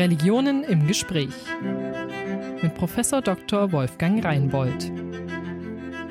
Religionen 0.00 0.64
im 0.64 0.86
Gespräch 0.86 1.34
mit 2.62 2.74
Professor 2.74 3.20
Dr. 3.20 3.70
Wolfgang 3.70 4.24
Reinbold. 4.24 4.90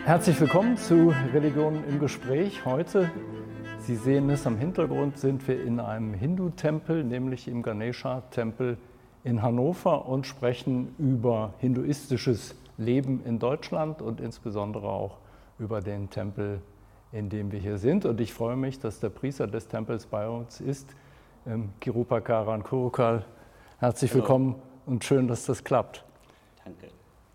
Herzlich 0.05 0.39
willkommen 0.39 0.77
zu 0.77 1.11
Religionen 1.33 1.83
im 1.89 1.97
Gespräch. 1.97 2.63
Heute, 2.65 3.09
Sie 3.79 3.95
sehen 3.95 4.29
es 4.29 4.45
am 4.45 4.59
Hintergrund, 4.59 5.17
sind 5.17 5.47
wir 5.47 5.63
in 5.63 5.79
einem 5.79 6.13
Hindu-Tempel, 6.13 7.03
nämlich 7.03 7.47
im 7.47 7.63
Ganesha-Tempel 7.63 8.77
in 9.23 9.41
Hannover 9.41 10.07
und 10.07 10.27
sprechen 10.27 10.93
über 10.99 11.55
hinduistisches 11.57 12.53
Leben 12.77 13.23
in 13.25 13.39
Deutschland 13.39 14.03
und 14.03 14.21
insbesondere 14.21 14.87
auch 14.87 15.17
über 15.57 15.81
den 15.81 16.11
Tempel, 16.11 16.61
in 17.11 17.29
dem 17.29 17.51
wir 17.51 17.59
hier 17.59 17.79
sind. 17.79 18.05
Und 18.05 18.21
ich 18.21 18.35
freue 18.35 18.55
mich, 18.55 18.77
dass 18.79 18.99
der 18.99 19.09
Priester 19.09 19.47
des 19.47 19.67
Tempels 19.67 20.05
bei 20.05 20.29
uns 20.29 20.61
ist, 20.61 20.87
ähm, 21.47 21.69
Kirupa 21.79 22.21
Karan 22.21 22.61
Kurukal. 22.61 23.25
Herzlich 23.81 24.11
Hallo. 24.11 24.23
willkommen 24.23 24.55
und 24.85 25.05
schön, 25.05 25.29
dass 25.29 25.45
das 25.45 25.63
klappt. 25.63 26.03
Danke. 26.65 26.87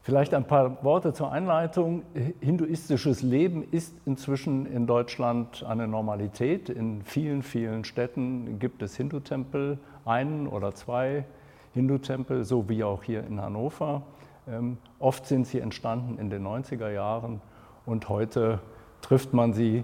Vielleicht 0.03 0.35
ein 0.35 0.47
paar 0.47 0.85
Worte 0.85 1.15
zur 1.15 1.33
Einleitung. 1.33 2.03
Hinduistisches 2.41 3.23
Leben 3.23 3.67
ist 3.71 3.97
inzwischen 4.05 4.67
in 4.67 4.87
Deutschland 4.87 5.65
eine 5.65 5.89
Normalität. 5.89 6.69
In 6.69 7.03
vielen, 7.03 7.43
vielen 7.43 7.85
Städten 7.85 8.59
gibt 8.59 8.83
es 8.83 8.95
Hindu-Tempel, 8.95 9.79
einen 10.05 10.47
oder 10.47 10.75
zwei 10.75 11.25
Hindu-Tempel, 11.73 12.45
so 12.45 12.69
wie 12.69 12.85
auch 12.85 13.03
hier 13.03 13.25
in 13.25 13.41
Hannover. 13.41 14.03
Ähm, 14.47 14.77
oft 14.99 15.25
sind 15.25 15.47
sie 15.47 15.61
entstanden 15.61 16.19
in 16.19 16.29
den 16.29 16.47
90er 16.47 16.91
Jahren 16.91 17.41
und 17.87 18.11
heute 18.11 18.61
trifft 19.01 19.33
man 19.33 19.55
sie 19.55 19.83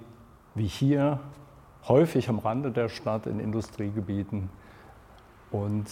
wie 0.54 0.66
hier 0.66 1.20
häufig 1.88 2.28
am 2.28 2.38
Rande 2.38 2.70
der 2.70 2.90
Stadt 2.90 3.26
in 3.26 3.40
Industriegebieten 3.40 4.50
und 5.52 5.86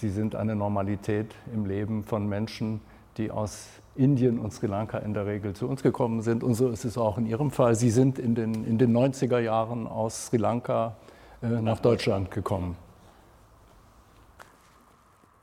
Sie 0.00 0.08
sind 0.08 0.34
eine 0.34 0.56
Normalität 0.56 1.34
im 1.52 1.66
Leben 1.66 2.04
von 2.04 2.26
Menschen, 2.26 2.80
die 3.18 3.30
aus 3.30 3.68
Indien 3.96 4.38
und 4.38 4.50
Sri 4.50 4.66
Lanka 4.66 4.96
in 4.96 5.12
der 5.12 5.26
Regel 5.26 5.52
zu 5.52 5.68
uns 5.68 5.82
gekommen 5.82 6.22
sind. 6.22 6.42
Und 6.42 6.54
so 6.54 6.70
ist 6.70 6.86
es 6.86 6.96
auch 6.96 7.18
in 7.18 7.26
Ihrem 7.26 7.50
Fall. 7.50 7.74
Sie 7.74 7.90
sind 7.90 8.18
in 8.18 8.34
den, 8.34 8.64
in 8.64 8.78
den 8.78 8.96
90er 8.96 9.40
Jahren 9.40 9.86
aus 9.86 10.28
Sri 10.28 10.38
Lanka 10.38 10.96
äh, 11.42 11.48
nach 11.48 11.80
Deutschland 11.80 12.30
gekommen. 12.30 12.78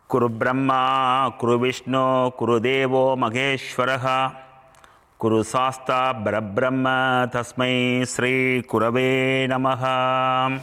Kuru 0.08 0.28
Brahma, 0.28 1.36
Kuru 1.38 1.62
Vishnu, 1.62 2.32
Kuru 2.32 2.60
Devo, 2.60 3.16
Mageshwaraha, 3.16 4.38
Kuru 5.20 5.44
Sasta, 5.44 6.14
Brahma, 6.14 7.30
Tasmai, 7.32 8.04
Sri 8.08 8.64
Kurave 8.64 9.48
Namaha, 9.48 10.60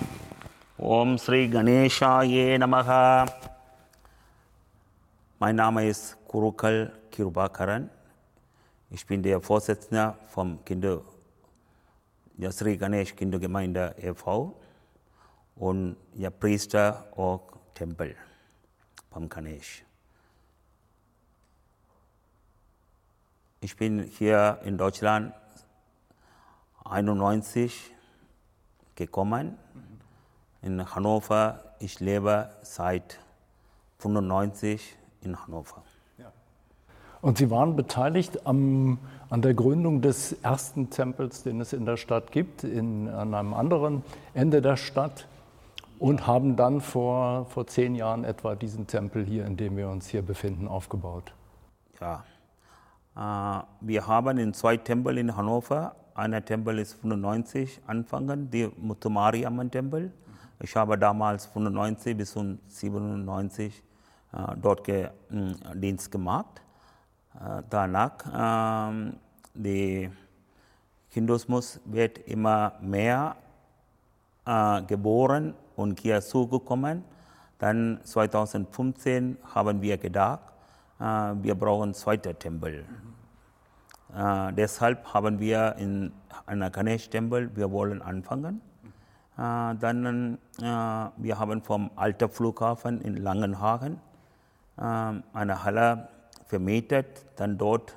Om 0.80 1.16
Sri 1.16 1.48
Ganeshaya 1.48 2.58
Namaha. 2.58 3.53
Mein 5.44 5.56
Name 5.56 5.86
ist 5.86 6.16
Kurukal 6.26 6.90
Kirubakaran. 7.10 7.90
Ich 8.88 9.06
bin 9.06 9.22
der 9.22 9.42
Vorsitzende 9.42 10.16
vom 10.28 10.64
Kinder, 10.64 11.02
der 12.32 12.50
Sri 12.50 12.78
Ganesh 12.78 13.14
Kindergemeinde 13.14 13.94
e.V. 13.98 14.58
und 15.56 15.96
der 16.14 16.30
Priester 16.30 17.08
auch 17.14 17.42
Tempel. 17.74 18.16
Ganesh. 19.28 19.84
Ich 23.60 23.76
bin 23.76 24.02
hier 24.04 24.60
in 24.64 24.78
Deutschland 24.78 25.34
91 26.86 27.92
gekommen. 28.94 29.58
In 30.62 30.94
Hannover. 30.94 31.76
Ich 31.80 32.00
lebe 32.00 32.48
seit 32.62 33.20
95 33.98 35.03
in 35.24 35.40
Hannover. 35.42 35.82
Und 37.24 37.38
Sie 37.38 37.50
waren 37.50 37.74
beteiligt 37.74 38.46
am, 38.46 38.98
an 39.30 39.40
der 39.40 39.54
Gründung 39.54 40.02
des 40.02 40.34
ersten 40.42 40.90
Tempels, 40.90 41.42
den 41.42 41.58
es 41.58 41.72
in 41.72 41.86
der 41.86 41.96
Stadt 41.96 42.32
gibt, 42.32 42.64
in, 42.64 43.08
an 43.08 43.32
einem 43.32 43.54
anderen 43.54 44.02
Ende 44.34 44.60
der 44.60 44.76
Stadt 44.76 45.26
und 45.98 46.26
haben 46.26 46.54
dann 46.54 46.82
vor, 46.82 47.46
vor 47.46 47.66
zehn 47.66 47.94
Jahren 47.94 48.24
etwa 48.24 48.54
diesen 48.54 48.86
Tempel 48.86 49.24
hier, 49.24 49.46
in 49.46 49.56
dem 49.56 49.78
wir 49.78 49.88
uns 49.88 50.06
hier 50.08 50.20
befinden, 50.20 50.68
aufgebaut. 50.68 51.32
Ja, 51.98 52.24
äh, 53.16 53.64
wir 53.80 54.06
haben 54.06 54.36
in 54.36 54.52
zwei 54.52 54.76
Tempel 54.76 55.16
in 55.16 55.34
Hannover. 55.34 55.96
Einer 56.14 56.44
Tempel 56.44 56.78
ist 56.78 56.92
95 57.00 57.80
angefangen, 57.86 58.50
der 58.50 58.70
Mutumari 58.76 59.46
Amman 59.46 59.70
Tempel. 59.70 60.12
Ich 60.60 60.76
habe 60.76 60.98
damals 60.98 61.46
95 61.46 62.14
bis 62.18 62.36
97 62.68 63.82
äh, 64.34 64.56
dort 64.60 64.84
ge, 64.84 65.04
äh, 65.04 65.10
Dienst 65.74 66.10
gemacht. 66.10 66.60
Äh, 67.34 67.62
danach 67.70 68.90
ähm, 68.90 69.16
der 69.54 70.10
Hinduismus 71.08 71.80
wird 71.84 72.18
immer 72.18 72.74
mehr 72.80 73.36
äh, 74.44 74.82
geboren 74.82 75.54
und 75.76 76.00
hier 76.00 76.20
zugekommen. 76.20 77.04
Dann 77.58 78.00
2015 78.02 79.38
haben 79.54 79.80
wir 79.80 79.96
gedacht, 79.96 80.40
wir 80.98 81.54
brauchen 81.54 81.84
einen 81.84 81.94
zweiten 81.94 82.38
Tempel. 82.38 82.84
Äh, 84.16 84.52
deshalb 84.52 85.12
haben 85.12 85.40
wir 85.40 85.74
in 85.76 86.12
einer 86.46 86.70
Ganesh-Tempel, 86.70 87.50
wir 87.56 87.70
wollen 87.72 88.00
anfangen. 88.00 88.60
Äh, 89.36 89.74
dann 89.74 90.38
äh, 90.60 90.62
wir 90.62 91.38
haben 91.38 91.62
vom 91.62 91.90
alten 91.96 92.28
Flughafen 92.28 93.00
in 93.00 93.16
Langenhagen 93.16 94.00
eine 94.76 95.64
Halle 95.64 96.08
vermietet, 96.46 97.24
dann 97.36 97.56
dort 97.58 97.96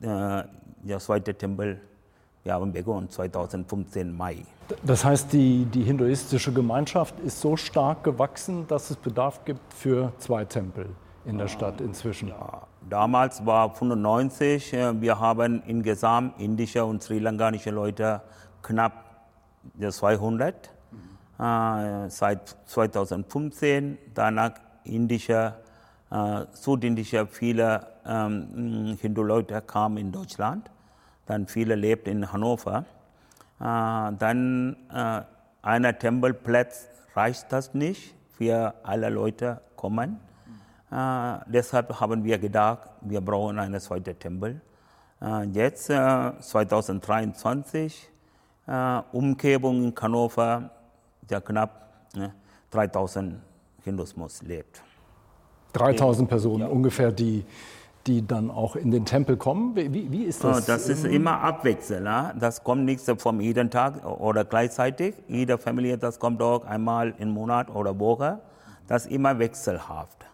äh, 0.00 0.42
der 0.82 0.98
zweite 1.00 1.34
Tempel, 1.34 1.80
wir 2.44 2.54
haben 2.54 2.72
begonnen 2.72 3.10
2015 3.10 4.16
Mai. 4.16 4.44
Das 4.84 5.04
heißt, 5.04 5.32
die, 5.32 5.64
die 5.64 5.82
hinduistische 5.82 6.52
Gemeinschaft 6.52 7.18
ist 7.20 7.40
so 7.40 7.56
stark 7.56 8.04
gewachsen, 8.04 8.66
dass 8.68 8.90
es 8.90 8.96
Bedarf 8.96 9.44
gibt 9.44 9.72
für 9.72 10.12
zwei 10.18 10.44
Tempel 10.44 10.86
in 11.24 11.38
der 11.38 11.48
Stadt 11.48 11.80
inzwischen. 11.80 12.28
Ja, 12.28 12.66
damals 12.88 13.44
war 13.44 13.74
95, 13.74 14.72
äh, 14.72 15.00
wir 15.00 15.18
haben 15.18 15.62
insgesamt 15.66 16.40
indische 16.40 16.84
und 16.84 17.02
sri 17.02 17.18
lankanische 17.18 17.70
Leute 17.70 18.22
knapp 18.62 19.04
200. 19.78 20.70
Mhm. 20.90 21.44
Äh, 21.44 22.10
seit 22.10 22.56
2015, 22.66 23.98
danach 24.14 24.52
indische, 24.84 25.54
äh, 26.10 26.44
südindische, 26.52 27.26
viele 27.26 27.86
ähm, 28.06 28.96
Hindu-Leute 29.00 29.60
kamen 29.62 29.98
in 29.98 30.12
Deutschland, 30.12 30.70
dann 31.26 31.46
viele 31.46 31.74
lebten 31.74 32.10
in 32.10 32.32
Hannover. 32.32 32.84
Äh, 33.60 33.64
dann 34.18 34.76
äh, 34.92 35.22
einer 35.62 35.98
Tempelplatz 35.98 36.88
reicht 37.14 37.52
das 37.52 37.74
nicht 37.74 38.14
für 38.36 38.74
alle 38.82 39.08
Leute 39.10 39.60
kommen. 39.76 40.20
Äh, 40.90 41.38
deshalb 41.46 42.00
haben 42.00 42.24
wir 42.24 42.38
gedacht, 42.38 42.90
wir 43.02 43.20
brauchen 43.20 43.58
einen 43.58 43.80
zweiten 43.80 44.18
Tempel. 44.18 44.60
Äh, 45.20 45.44
jetzt, 45.46 45.90
äh, 45.90 46.32
2023, 46.40 48.08
äh, 48.66 49.00
Umgebung 49.12 49.84
in 49.84 49.94
Hannover, 50.00 50.70
der 51.28 51.40
knapp 51.40 51.88
ne, 52.14 52.32
3000 52.70 53.40
Hindusmus 53.84 54.42
lebt. 54.42 54.82
3000 55.72 56.28
Personen 56.28 56.62
ja. 56.62 56.68
ungefähr, 56.68 57.12
die 57.12 57.44
die 58.08 58.26
dann 58.26 58.50
auch 58.50 58.74
in 58.74 58.90
den 58.90 59.04
Tempel 59.04 59.36
kommen? 59.36 59.76
Wie, 59.76 60.10
wie 60.10 60.24
ist 60.24 60.42
das? 60.42 60.62
Oh, 60.62 60.64
das 60.66 60.88
ist 60.88 61.04
immer 61.04 61.40
abwechselnd. 61.40 62.08
Das 62.40 62.64
kommt 62.64 62.84
nicht 62.84 63.04
vom 63.20 63.40
jeden 63.40 63.70
Tag 63.70 64.04
oder 64.04 64.44
gleichzeitig. 64.44 65.14
Jede 65.28 65.58
Familie, 65.58 65.98
das 65.98 66.18
kommt 66.18 66.42
auch 66.42 66.64
einmal 66.64 67.14
im 67.18 67.30
Monat 67.30 67.70
oder 67.70 67.98
Woche. 67.98 68.40
Das 68.86 69.04
ist 69.04 69.12
immer 69.12 69.38
wechselhaft. 69.38 70.24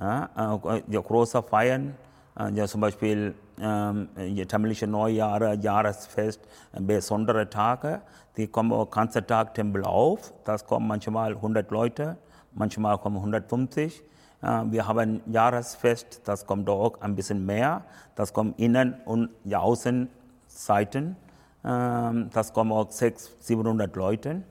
Ja, 0.00 0.60
äh, 0.64 0.96
große 0.96 1.42
Feiern, 1.42 1.94
äh, 2.38 2.52
ja, 2.52 2.66
zum 2.66 2.82
Beispiel 2.82 3.34
ähm, 3.58 4.08
tamilische 4.46 4.86
Neujahre, 4.86 5.54
Jahresfest, 5.54 6.40
besondere 6.78 7.48
Tage, 7.48 8.02
die 8.36 8.46
kommen 8.46 8.72
auch 8.72 8.90
ganzen 8.90 9.26
Tag 9.26 9.54
Tempel 9.54 9.84
auf. 9.84 10.34
Das 10.44 10.66
kommen 10.66 10.86
manchmal 10.86 11.32
100 11.32 11.70
Leute, 11.70 12.18
manchmal 12.56 12.98
kommen 12.98 13.16
150. 13.16 14.02
Äh, 14.42 14.62
wir 14.70 14.86
haben 14.88 14.98
ein 14.98 15.20
Jahresfest, 15.26 16.22
das 16.24 16.46
kommt 16.46 16.68
auch 16.68 17.00
ein 17.00 17.14
bisschen 17.14 17.46
mehr. 17.46 17.84
Das 18.14 18.32
kommt 18.32 18.58
innen 18.58 18.94
und 19.04 19.30
Außenseiten. 19.52 21.16
Ähm, 21.64 22.30
das 22.32 22.52
kommen 22.52 22.72
auch 22.72 22.90
600, 22.90 23.42
700 23.42 23.96
Leute. 23.96 24.42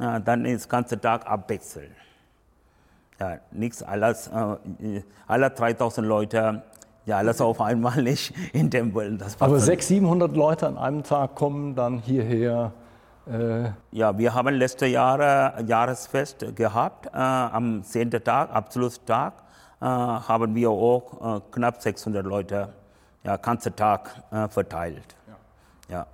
Äh, 0.00 0.20
dann 0.20 0.44
ist 0.44 0.64
der 0.64 0.70
ganze 0.70 1.00
Tag 1.00 1.26
abwechselnd. 1.26 1.90
Ja, 3.20 3.38
nichts, 3.52 3.82
alles, 3.82 4.28
äh, 4.28 5.02
alle 5.26 5.50
3000 5.50 6.06
Leute, 6.06 6.62
ja, 7.06 7.18
alles 7.18 7.40
auf 7.40 7.60
einmal 7.60 8.02
nicht 8.02 8.34
in 8.52 8.70
Tempel. 8.70 9.18
Aber 9.38 9.60
600, 9.60 9.82
700 9.82 10.36
Leute 10.36 10.66
an 10.66 10.78
einem 10.78 11.02
Tag 11.04 11.34
kommen 11.36 11.74
dann 11.76 11.98
hierher 11.98 12.72
ja, 13.26 14.18
wir 14.18 14.34
haben 14.34 14.54
letzte 14.54 14.86
Jahre 14.86 15.62
Jahresfest 15.66 16.44
gehabt. 16.54 17.06
Äh, 17.06 17.18
am 17.18 17.82
10. 17.82 18.10
Tag, 18.10 18.54
Abschlusstag, 18.54 19.32
äh, 19.80 19.86
haben 19.86 20.54
wir 20.54 20.70
auch 20.70 21.36
äh, 21.36 21.40
knapp 21.50 21.82
600 21.82 22.24
Leute, 22.24 22.70
ja, 23.22 23.36
ganzen 23.36 23.76
Tag 23.76 24.22
äh, 24.30 24.48
verteilt. 24.48 25.14
Ja. 25.88 25.96
ja. 25.96 26.06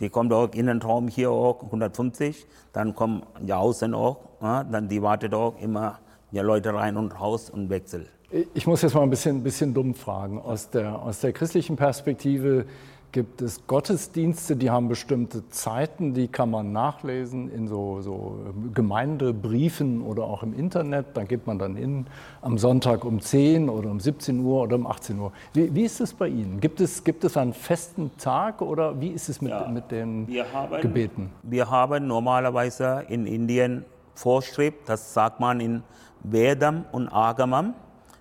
Die 0.00 0.10
kommen 0.10 0.32
auch 0.32 0.52
in 0.52 0.66
den 0.66 0.82
Raum 0.82 1.08
hier 1.08 1.30
auch 1.30 1.62
150, 1.62 2.46
dann 2.74 2.94
kommen 2.94 3.22
die 3.40 3.52
außen 3.52 3.94
auch, 3.94 4.18
dann 4.40 4.88
die 4.88 5.00
warten 5.00 5.32
auch 5.32 5.54
immer 5.60 5.98
die 6.30 6.40
Leute 6.40 6.74
rein 6.74 6.96
und 6.96 7.12
raus 7.12 7.48
und 7.48 7.70
wechseln. 7.70 8.06
Ich 8.54 8.66
muss 8.66 8.82
jetzt 8.82 8.94
mal 8.94 9.02
ein 9.02 9.10
bisschen, 9.10 9.42
bisschen 9.42 9.72
dumm 9.72 9.94
fragen. 9.94 10.40
Aus 10.40 10.68
der, 10.70 10.98
aus 11.00 11.20
der 11.20 11.32
christlichen 11.32 11.76
Perspektive 11.76 12.66
gibt 13.12 13.42
es 13.42 13.66
Gottesdienste, 13.66 14.56
die 14.56 14.70
haben 14.70 14.88
bestimmte 14.88 15.46
Zeiten, 15.50 16.14
die 16.14 16.28
kann 16.28 16.50
man 16.50 16.72
nachlesen 16.72 17.52
in 17.52 17.68
so, 17.68 18.00
so 18.00 18.40
Gemeindebriefen 18.72 20.00
oder 20.02 20.24
auch 20.24 20.42
im 20.42 20.58
Internet. 20.58 21.08
Da 21.14 21.24
geht 21.24 21.46
man 21.46 21.58
dann 21.58 21.76
hin 21.76 22.06
am 22.40 22.56
Sonntag 22.56 23.04
um 23.04 23.20
10 23.20 23.68
oder 23.68 23.90
um 23.90 24.00
17 24.00 24.40
Uhr 24.40 24.62
oder 24.62 24.76
um 24.76 24.86
18 24.86 25.18
Uhr. 25.18 25.32
Wie, 25.52 25.72
wie 25.74 25.82
ist 25.82 26.00
es 26.00 26.14
bei 26.14 26.28
Ihnen? 26.28 26.58
Gibt 26.58 26.80
es, 26.80 27.04
gibt 27.04 27.22
es 27.24 27.36
einen 27.36 27.52
festen 27.52 28.10
Tag 28.16 28.62
oder 28.62 28.98
wie 28.98 29.08
ist 29.08 29.28
es 29.28 29.42
mit, 29.42 29.50
ja, 29.52 29.68
mit 29.68 29.90
den 29.90 30.26
wir 30.26 30.50
haben, 30.50 30.80
Gebeten? 30.80 31.30
Wir 31.42 31.70
haben 31.70 32.06
normalerweise 32.06 33.04
in 33.08 33.26
Indien 33.26 33.84
Vorschrift, 34.14 34.88
das 34.88 35.12
sagt 35.12 35.38
man 35.38 35.60
in 35.60 35.82
Vedam 36.22 36.86
und 36.92 37.08
Agamam. 37.08 37.74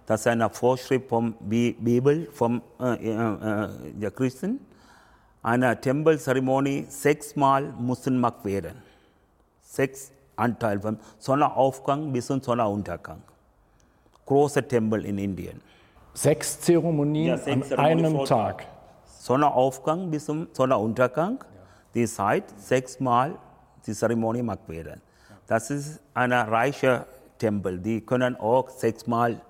Das 0.05 0.21
ist 0.21 0.27
eine 0.27 0.49
Vorschrift 0.49 1.07
vom 1.07 1.35
Bibel, 1.39 2.27
vom 2.33 2.61
äh, 2.81 3.11
äh, 3.11 3.69
der 3.93 4.11
Christen 4.11 4.59
eine 5.43 5.79
Tempelzeremonie 5.79 6.85
sechsmal 6.89 7.73
müssen 7.79 8.15
gemacht 8.15 8.43
werden. 8.43 8.81
Sechs 9.61 10.11
Anteil 10.35 10.79
von 10.79 10.99
Sonnenaufgang 11.17 12.11
bis 12.11 12.27
zum 12.27 12.41
Sonnenuntergang. 12.41 13.21
Großer 14.25 14.67
Tempel 14.67 15.05
in 15.05 15.17
Indien. 15.17 15.61
Sechs 16.13 16.59
Zeremonien 16.59 17.27
ja, 17.27 17.37
sechs 17.37 17.71
an 17.71 17.79
einem 17.79 18.25
Tag. 18.25 18.65
Sonnenaufgang 19.05 20.09
bis 20.11 20.25
zum 20.25 20.47
Sonnenuntergang. 20.51 21.39
Ja. 21.39 21.45
Die 21.93 22.05
Zeit 22.05 22.43
sechsmal 22.57 23.35
die 23.85 23.93
Zeremonie 23.93 24.39
gemacht 24.39 24.67
werden. 24.67 25.01
Das 25.47 25.69
ist 25.69 25.99
ein 26.13 26.31
reicher 26.31 27.05
Tempel. 27.37 27.79
Die 27.79 28.01
können 28.01 28.35
auch 28.35 28.69
sechsmal 28.69 29.41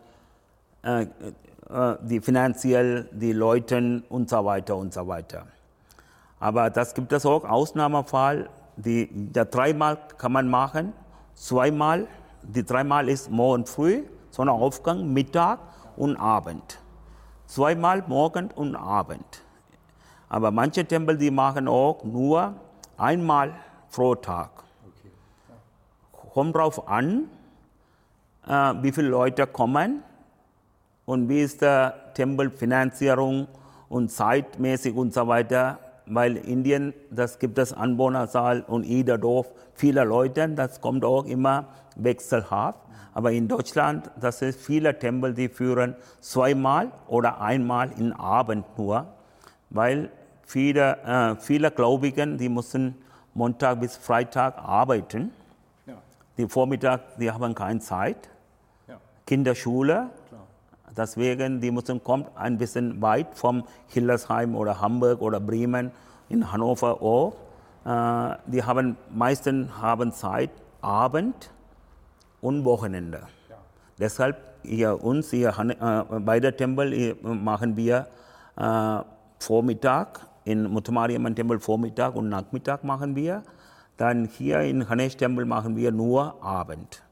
äh, 0.83 1.03
äh, 1.03 1.07
die 2.01 2.19
finanziell 2.19 3.07
die 3.11 3.33
Leute 3.33 4.03
und 4.09 4.29
so 4.29 4.43
weiter 4.45 4.75
und 4.75 4.93
so 4.93 5.07
weiter. 5.07 5.45
Aber 6.41 6.71
das 6.71 6.95
gibt 6.95 7.13
es 7.13 7.23
auch 7.23 7.45
Ausnahmefall. 7.45 8.49
Die, 8.75 9.07
der 9.11 9.45
dreimal 9.45 9.99
kann 10.17 10.31
man 10.31 10.49
machen, 10.49 10.91
zweimal. 11.35 12.07
Die 12.41 12.65
dreimal 12.65 13.09
ist 13.09 13.29
morgen 13.29 13.67
früh, 13.67 14.03
Sonnenaufgang, 14.31 15.13
Mittag 15.13 15.59
und 15.95 16.17
Abend. 16.17 16.79
Zweimal 17.45 18.03
morgen 18.07 18.49
und 18.55 18.75
Abend. 18.75 19.43
Aber 20.29 20.49
manche 20.49 20.83
Tempel, 20.83 21.15
die 21.15 21.29
machen 21.29 21.67
auch 21.67 22.03
nur 22.03 22.55
einmal 22.97 23.53
pro 23.91 24.15
Tag. 24.15 24.49
Kommt 26.33 26.55
drauf 26.55 26.87
an, 26.87 27.25
äh, 28.47 28.73
wie 28.81 28.91
viele 28.91 29.09
Leute 29.09 29.45
kommen 29.45 30.01
und 31.05 31.29
wie 31.29 31.41
ist 31.41 31.61
die 31.61 31.89
Tempelfinanzierung 32.15 33.47
und 33.89 34.09
zeitmäßig 34.09 34.95
und 34.95 35.13
so 35.13 35.27
weiter 35.27 35.77
weil 36.13 36.35
Indien, 36.35 36.93
das 37.09 37.39
gibt 37.39 37.57
es 37.57 37.71
Anwohnerzahl 37.71 38.65
und 38.67 38.83
jeder 38.85 39.17
Dorf 39.17 39.47
viele 39.73 40.03
Leute, 40.03 40.49
das 40.49 40.81
kommt 40.81 41.05
auch 41.05 41.25
immer 41.25 41.67
wechselhaft. 41.95 42.79
Aber 43.13 43.31
in 43.31 43.47
Deutschland, 43.47 44.11
das 44.19 44.41
ist 44.41 44.59
viele 44.59 44.97
Tempel, 44.97 45.33
die 45.33 45.47
führen 45.47 45.95
zweimal 46.19 46.91
oder 47.07 47.39
einmal 47.39 47.91
im 47.97 48.13
Abend 48.13 48.65
nur, 48.77 49.05
weil 49.69 50.09
viele, 50.43 50.97
äh, 51.05 51.35
viele 51.37 51.71
Gläubigen, 51.71 52.37
die 52.37 52.49
müssen 52.49 52.95
Montag 53.33 53.79
bis 53.79 53.95
Freitag 53.95 54.57
arbeiten. 54.57 55.31
Ja. 55.85 55.95
Die 56.37 56.47
Vormittag, 56.47 57.17
die 57.17 57.31
haben 57.31 57.55
keine 57.55 57.79
Zeit. 57.79 58.29
Ja. 58.87 58.97
Kinderschule, 59.25 60.09
Deswegen, 60.95 61.61
die 61.61 61.71
müssen 61.71 62.03
kommen 62.03 62.25
ein 62.35 62.57
bisschen 62.57 63.01
weit 63.01 63.27
vom 63.33 63.63
Hillersheim 63.87 64.55
oder 64.55 64.81
Hamburg 64.81 65.21
oder 65.21 65.39
Bremen 65.39 65.91
in 66.29 66.51
Hannover 66.51 67.01
auch. 67.01 67.33
Äh, 67.85 68.35
die 68.47 68.63
haben 68.63 68.97
meistens 69.13 69.69
haben 69.81 70.11
Zeit 70.11 70.51
Abend 70.81 71.51
und 72.41 72.65
Wochenende. 72.65 73.21
Ja. 73.49 73.55
Deshalb 73.99 74.37
hier 74.63 75.03
uns 75.03 75.31
hier 75.31 75.57
äh, 75.57 76.19
bei 76.19 76.39
der 76.39 76.55
Tempel 76.55 77.15
machen 77.21 77.75
wir 77.77 78.07
äh, 78.57 78.99
Vormittag 79.39 80.27
in 80.43 80.63
Muttamariamman 80.63 81.35
Tempel 81.35 81.59
Vormittag 81.59 82.15
und 82.15 82.29
Nachmittag 82.29 82.83
machen 82.83 83.15
wir. 83.15 83.43
Dann 83.97 84.25
hier 84.25 84.61
in 84.61 84.85
Ganesh 84.85 85.17
Tempel 85.17 85.45
machen 85.45 85.75
wir 85.75 85.91
nur 85.91 86.41
Abend. 86.43 87.03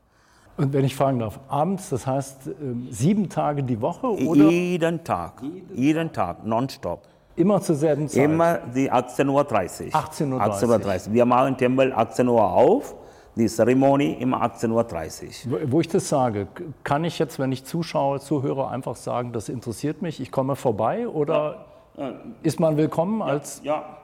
Und 0.60 0.74
wenn 0.74 0.84
ich 0.84 0.94
fragen 0.94 1.20
darf, 1.20 1.40
abends, 1.48 1.90
das 1.90 2.06
heißt 2.06 2.48
ähm, 2.48 2.88
sieben 2.92 3.30
Tage 3.30 3.64
die 3.64 3.80
Woche? 3.80 4.08
Oder? 4.08 4.50
Jeden 4.50 5.06
Tag, 5.06 5.42
jeden 5.74 6.12
Tag, 6.12 6.46
nonstop. 6.46 7.04
Immer 7.38 7.62
zur 7.62 7.76
selben 7.76 8.10
Zeit? 8.10 8.26
Immer 8.26 8.58
die 8.76 8.92
18.30 8.92 9.30
Uhr. 9.30 9.42
18.30 9.46 10.34
Uhr. 10.34 10.42
18 10.42 10.70
Uhr. 10.70 11.14
Wir 11.14 11.26
machen 11.26 11.56
Tempel 11.56 11.94
18 11.94 12.28
Uhr 12.28 12.44
auf, 12.44 12.94
die 13.38 13.48
Zeremonie 13.48 14.18
immer 14.20 14.44
18.30 14.44 15.50
Uhr. 15.50 15.60
Wo 15.72 15.80
ich 15.80 15.88
das 15.88 16.10
sage, 16.10 16.48
kann 16.84 17.06
ich 17.06 17.20
jetzt, 17.20 17.40
wenn 17.40 17.54
ich 17.54 17.64
zuschaue, 17.64 18.20
zuhöre, 18.20 18.68
einfach 18.68 18.98
sagen, 18.98 19.32
das 19.32 19.48
interessiert 19.48 20.02
mich, 20.02 20.20
ich 20.20 20.30
komme 20.30 20.58
vorbei 20.58 21.08
oder 21.08 21.68
ja. 21.96 22.12
ist 22.44 22.60
man 22.60 22.76
willkommen 22.76 23.22
als... 23.22 23.62
Ja, 23.64 23.98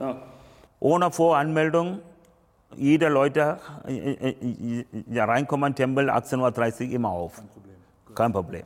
ja. 0.00 0.16
Ohne 0.80 1.10
Voranmeldung 1.10 1.98
jede 2.76 3.08
Leute 3.08 3.58
äh, 3.86 4.12
äh, 4.12 4.28
äh, 4.30 4.84
ja, 5.10 5.24
reinkommen, 5.24 5.74
Tempel 5.74 6.10
18.30 6.10 6.88
Uhr 6.88 6.94
immer 6.94 7.10
auf. 7.10 7.36
Kein 7.36 7.48
Problem. 7.48 7.74
Kein 8.14 8.32
Problem. 8.32 8.62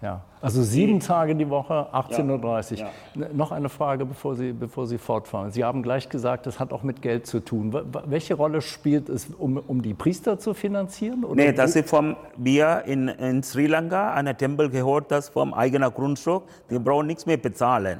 Ja, 0.00 0.22
also 0.40 0.62
sieben 0.62 1.00
Tage 1.00 1.34
die 1.34 1.48
Woche, 1.50 1.88
18.30 1.92 2.72
Uhr. 2.72 2.78
Ja, 2.78 2.90
ja. 3.14 3.28
Noch 3.32 3.50
eine 3.50 3.68
Frage, 3.68 4.04
bevor 4.04 4.36
Sie, 4.36 4.52
bevor 4.52 4.86
Sie 4.86 4.96
fortfahren. 4.96 5.50
Sie 5.50 5.64
haben 5.64 5.82
gleich 5.82 6.08
gesagt, 6.08 6.46
das 6.46 6.60
hat 6.60 6.72
auch 6.72 6.84
mit 6.84 7.02
Geld 7.02 7.26
zu 7.26 7.40
tun. 7.40 7.76
Welche 8.06 8.34
Rolle 8.34 8.60
spielt 8.60 9.08
es, 9.08 9.26
um, 9.26 9.56
um 9.56 9.82
die 9.82 9.94
Priester 9.94 10.38
zu 10.38 10.54
finanzieren? 10.54 11.24
Oder 11.24 11.34
nee, 11.34 11.52
das 11.52 11.74
ist 11.74 11.90
vom 11.90 12.16
wir 12.36 12.84
in, 12.86 13.08
in 13.08 13.42
Sri 13.42 13.66
Lanka, 13.66 14.14
einer 14.14 14.36
Tempel 14.36 14.70
gehört 14.70 15.10
das 15.10 15.30
vom 15.30 15.52
eigenen 15.52 15.92
Grundstück. 15.92 16.44
Die 16.70 16.78
brauchen 16.78 17.08
nichts 17.08 17.26
mehr 17.26 17.36
bezahlen 17.36 17.98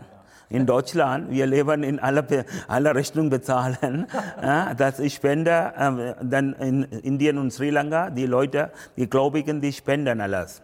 in 0.50 0.66
Deutschland, 0.66 1.30
wir 1.30 1.46
leben 1.46 1.82
in 1.82 1.98
aller, 1.98 2.24
aller 2.68 2.94
Richtung 2.94 3.30
bezahlen. 3.30 4.06
Ja, 4.42 4.72
das 4.74 4.98
ist 4.98 5.14
Spende, 5.14 5.72
äh, 5.76 6.14
dann 6.24 6.52
in 6.54 6.82
Indien 6.84 7.38
und 7.38 7.52
Sri 7.52 7.70
Lanka, 7.70 8.10
die 8.10 8.26
Leute, 8.26 8.70
die 8.96 9.08
Gläubigen, 9.08 9.60
die 9.60 9.72
spenden 9.72 10.20
alles. 10.20 10.62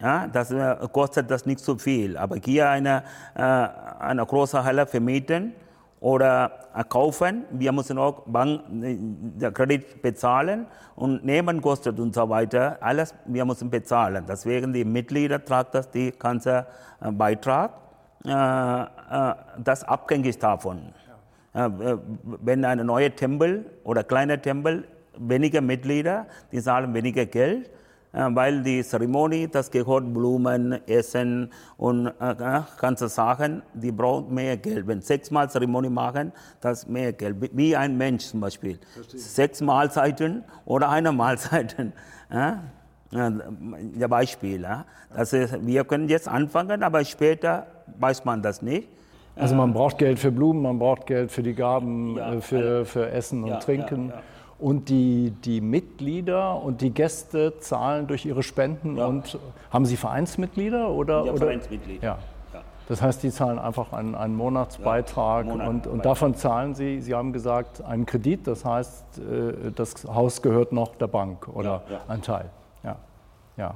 Ja, 0.00 0.26
das 0.26 0.50
äh, 0.50 0.76
kostet 0.92 1.30
das 1.30 1.46
nicht 1.46 1.60
so 1.60 1.76
viel. 1.76 2.16
Aber 2.16 2.36
hier 2.36 2.68
eine, 2.68 3.04
äh, 3.34 3.40
eine 3.40 4.26
große 4.26 4.62
Halle 4.62 4.86
vermieten 4.86 5.52
oder 6.00 6.52
äh, 6.74 6.84
kaufen, 6.84 7.44
wir 7.50 7.72
müssen 7.72 7.98
auch 7.98 8.22
Bank, 8.26 8.62
der 8.68 9.52
Kredit 9.52 10.02
bezahlen 10.02 10.66
und 10.96 11.24
nehmen 11.24 11.60
kostet 11.60 11.98
und 11.98 12.14
so 12.14 12.28
weiter. 12.28 12.78
Alles 12.80 13.14
wir 13.26 13.44
müssen 13.44 13.70
bezahlen. 13.70 14.24
Deswegen 14.28 14.72
die 14.72 14.84
Mitglieder 14.84 15.44
tragen 15.44 15.70
das 15.72 15.90
die 15.90 16.12
ganze 16.12 16.66
Beitrag. 17.00 17.83
Äh, 18.26 18.30
äh, 18.30 19.34
das 19.62 19.84
abhängig 19.84 20.38
davon. 20.38 20.94
Äh, 21.52 21.68
wenn 22.24 22.64
ein 22.64 22.84
neuer 22.86 23.14
Tempel 23.14 23.66
oder 23.84 24.02
kleiner 24.02 24.40
Tempel 24.40 24.88
weniger 25.18 25.60
Mitglieder, 25.60 26.26
die 26.50 26.60
zahlen 26.62 26.94
weniger 26.94 27.26
Geld, 27.26 27.70
weil 28.12 28.62
die 28.62 28.84
Zeremonie, 28.84 29.48
das 29.48 29.72
gehört 29.72 30.14
Blumen, 30.14 30.86
Essen 30.86 31.50
und 31.76 32.06
äh, 32.06 32.62
ganze 32.78 33.08
Sachen, 33.08 33.62
die 33.74 33.90
brauchen 33.90 34.32
mehr 34.32 34.56
Geld. 34.56 34.86
Wenn 34.86 35.02
sechsmal 35.02 35.50
Zeremonie 35.50 35.88
machen, 35.88 36.32
das 36.60 36.86
mehr 36.86 37.12
Geld. 37.12 37.36
Wie 37.52 37.74
ein 37.74 37.96
Mensch 37.96 38.26
zum 38.26 38.40
Beispiel. 38.40 38.78
Verstehe. 38.92 39.18
Sechs 39.18 39.60
Mahlzeiten 39.60 40.44
oder 40.64 40.90
eine 40.90 41.10
Mahlzeit. 41.22 41.76
Äh? 42.30 42.52
Ja, 43.10 44.06
Beispiel. 44.08 44.66
Das 45.14 45.32
ist, 45.32 45.66
wir 45.66 45.84
können 45.84 46.08
jetzt 46.08 46.28
anfangen, 46.28 46.82
aber 46.84 47.04
später 47.04 47.66
weiß 47.98 48.24
man 48.24 48.42
das 48.42 48.62
nicht. 48.62 48.88
Also 49.36 49.54
man 49.56 49.72
braucht 49.72 49.98
Geld 49.98 50.18
für 50.18 50.30
Blumen, 50.30 50.62
man 50.62 50.78
braucht 50.78 51.06
Geld 51.06 51.32
für 51.32 51.42
die 51.42 51.54
Gaben, 51.54 52.16
ja, 52.16 52.34
äh, 52.34 52.40
für, 52.40 52.84
für 52.84 53.10
Essen 53.10 53.42
und 53.42 53.50
ja, 53.50 53.56
Trinken. 53.56 54.10
Ja, 54.10 54.22
und 54.58 54.88
die, 54.88 55.32
die 55.44 55.60
Mitglieder 55.60 56.62
und 56.62 56.80
die 56.80 56.90
Gäste 56.90 57.58
zahlen 57.58 58.06
durch 58.06 58.24
ihre 58.24 58.42
Spenden 58.42 58.98
und 58.98 59.38
haben 59.70 59.84
Sie 59.84 59.96
Vereinsmitglieder 59.96 60.88
oder? 60.90 61.24
Ja, 61.24 61.34
Vereinsmitglieder. 61.34 62.02
Ja. 62.04 62.18
Das 62.86 63.00
heißt, 63.00 63.22
die 63.22 63.30
zahlen 63.30 63.58
einfach 63.58 63.92
einen, 63.94 64.14
einen 64.14 64.36
Monatsbeitrag 64.36 65.46
Monat- 65.46 65.68
und, 65.68 65.86
und 65.86 66.04
davon 66.04 66.34
zahlen 66.34 66.74
Sie, 66.74 67.00
Sie 67.00 67.14
haben 67.14 67.32
gesagt, 67.32 67.82
einen 67.82 68.04
Kredit, 68.04 68.46
das 68.46 68.64
heißt, 68.64 69.18
äh, 69.18 69.72
das 69.74 70.04
Haus 70.04 70.42
gehört 70.42 70.72
noch 70.72 70.94
der 70.96 71.06
Bank 71.06 71.48
oder 71.48 71.82
ein 72.08 72.20
Teil. 72.20 72.50
Ja. 72.82 72.96
Ja. 73.56 73.74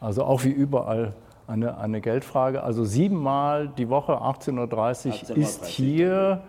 Also 0.00 0.24
auch 0.24 0.44
wie 0.44 0.50
überall 0.50 1.14
eine, 1.46 1.78
eine 1.78 2.00
Geldfrage. 2.00 2.62
Also 2.62 2.84
siebenmal 2.84 3.68
die 3.68 3.88
Woche 3.88 4.12
18.30 4.12 4.52
Uhr 4.52 4.64
18.30 4.64 5.34
ist 5.34 5.66
hier. 5.66 6.42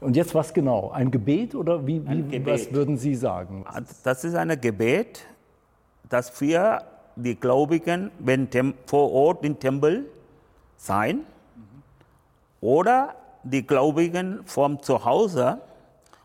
Und 0.00 0.16
jetzt 0.16 0.34
was 0.34 0.54
genau? 0.54 0.90
Ein 0.90 1.10
Gebet 1.10 1.54
oder 1.54 1.86
wie, 1.86 2.06
wie 2.08 2.22
Gebet. 2.22 2.46
was 2.46 2.72
würden 2.72 2.96
Sie 2.96 3.14
sagen? 3.14 3.64
Das 4.04 4.24
ist 4.24 4.34
ein 4.34 4.60
Gebet, 4.60 5.26
das 6.08 6.40
wir, 6.40 6.82
die 7.16 7.34
Gläubigen, 7.34 8.10
wenn 8.20 8.48
vor 8.86 9.12
Ort 9.12 9.44
im 9.44 9.58
Tempel 9.58 10.04
sein 10.76 11.20
oder 12.60 13.16
die 13.42 13.66
Gläubigen 13.66 14.40
vom 14.44 14.80
Zuhause 14.80 15.60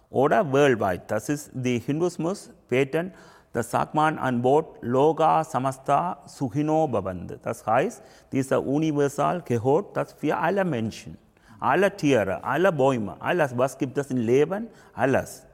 oder 0.10 0.54
weltweit. 0.54 1.10
Das 1.10 1.30
ist 1.30 1.50
die 1.54 1.80
Hinduismus 1.80 2.52
beten. 2.70 3.14
Das 3.54 3.70
sagt 3.70 3.94
man 3.94 4.18
ein 4.18 4.44
Wort 4.44 4.78
Loga 4.82 5.44
Samasta 5.44 6.18
Sukhino 6.26 6.88
Bhavant. 6.88 7.38
Das 7.44 7.66
heißt, 7.66 8.02
dieser 8.32 8.66
Universal 8.66 9.44
gehört 9.44 9.96
das 9.96 10.14
für 10.14 10.36
alle 10.36 10.66
Menschen, 10.66 11.20
alle 11.60 11.96
Tiere, 11.96 12.44
alle 12.44 12.72
Bäume, 12.72 13.16
alles, 13.20 13.56
was 13.56 13.78
gibt 13.78 13.96
es 14.00 14.10
im 14.10 14.18
Leben, 14.18 14.68
alles. 14.96 15.46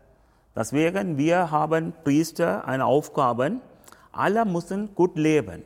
Deswegen, 0.55 1.17
wir 1.17 1.51
haben 1.51 1.91
Priester 2.05 2.65
eine 2.65 2.85
Aufgabe, 2.85 3.57
alle 4.13 4.45
müssen 4.45 4.95
gut 4.95 5.17
leben. 5.17 5.63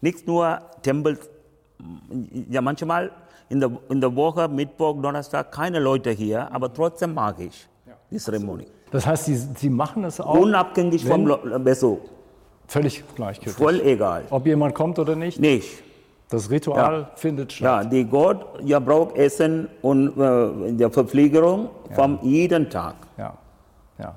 Nicht 0.00 0.26
nur 0.26 0.60
Tempel, 0.82 1.16
ja 2.48 2.60
manchmal 2.60 3.12
in 3.48 3.60
der, 3.60 3.70
in 3.88 4.00
der 4.00 4.14
Woche, 4.16 4.48
Mittwoch, 4.48 5.00
Donnerstag, 5.00 5.52
keine 5.52 5.78
Leute 5.78 6.10
hier, 6.10 6.52
aber 6.52 6.72
trotzdem 6.72 7.14
mag 7.14 7.38
ich 7.38 7.68
die 8.10 8.18
Zeremonie. 8.18 8.66
Das 8.90 9.06
heißt, 9.06 9.26
Sie, 9.26 9.36
Sie 9.36 9.70
machen 9.70 10.04
es 10.04 10.20
auch 10.20 10.34
Unabhängig 10.34 11.04
vom 11.04 11.32
Besuch, 11.62 11.98
völlig 12.66 13.04
gleichgültig. 13.14 13.56
voll 13.56 13.80
egal. 13.80 14.24
Ob 14.30 14.46
jemand 14.46 14.74
kommt 14.74 14.98
oder 14.98 15.14
nicht, 15.14 15.38
Nicht. 15.40 15.82
das 16.28 16.50
Ritual 16.50 17.00
Ja. 17.02 17.10
findet 17.14 17.52
statt. 17.52 17.84
Ja, 17.84 17.88
die 17.88 18.04
Gott 18.04 18.44
ja, 18.64 18.78
braucht 18.80 19.16
Essen 19.16 19.68
und 19.82 20.18
äh, 20.18 20.72
die 20.72 20.90
Verpflegung 20.90 21.68
vom 21.94 22.18
jeden 22.22 22.68
Tag. 22.68 22.96
Ja. 23.16 23.34
ja. 23.98 24.14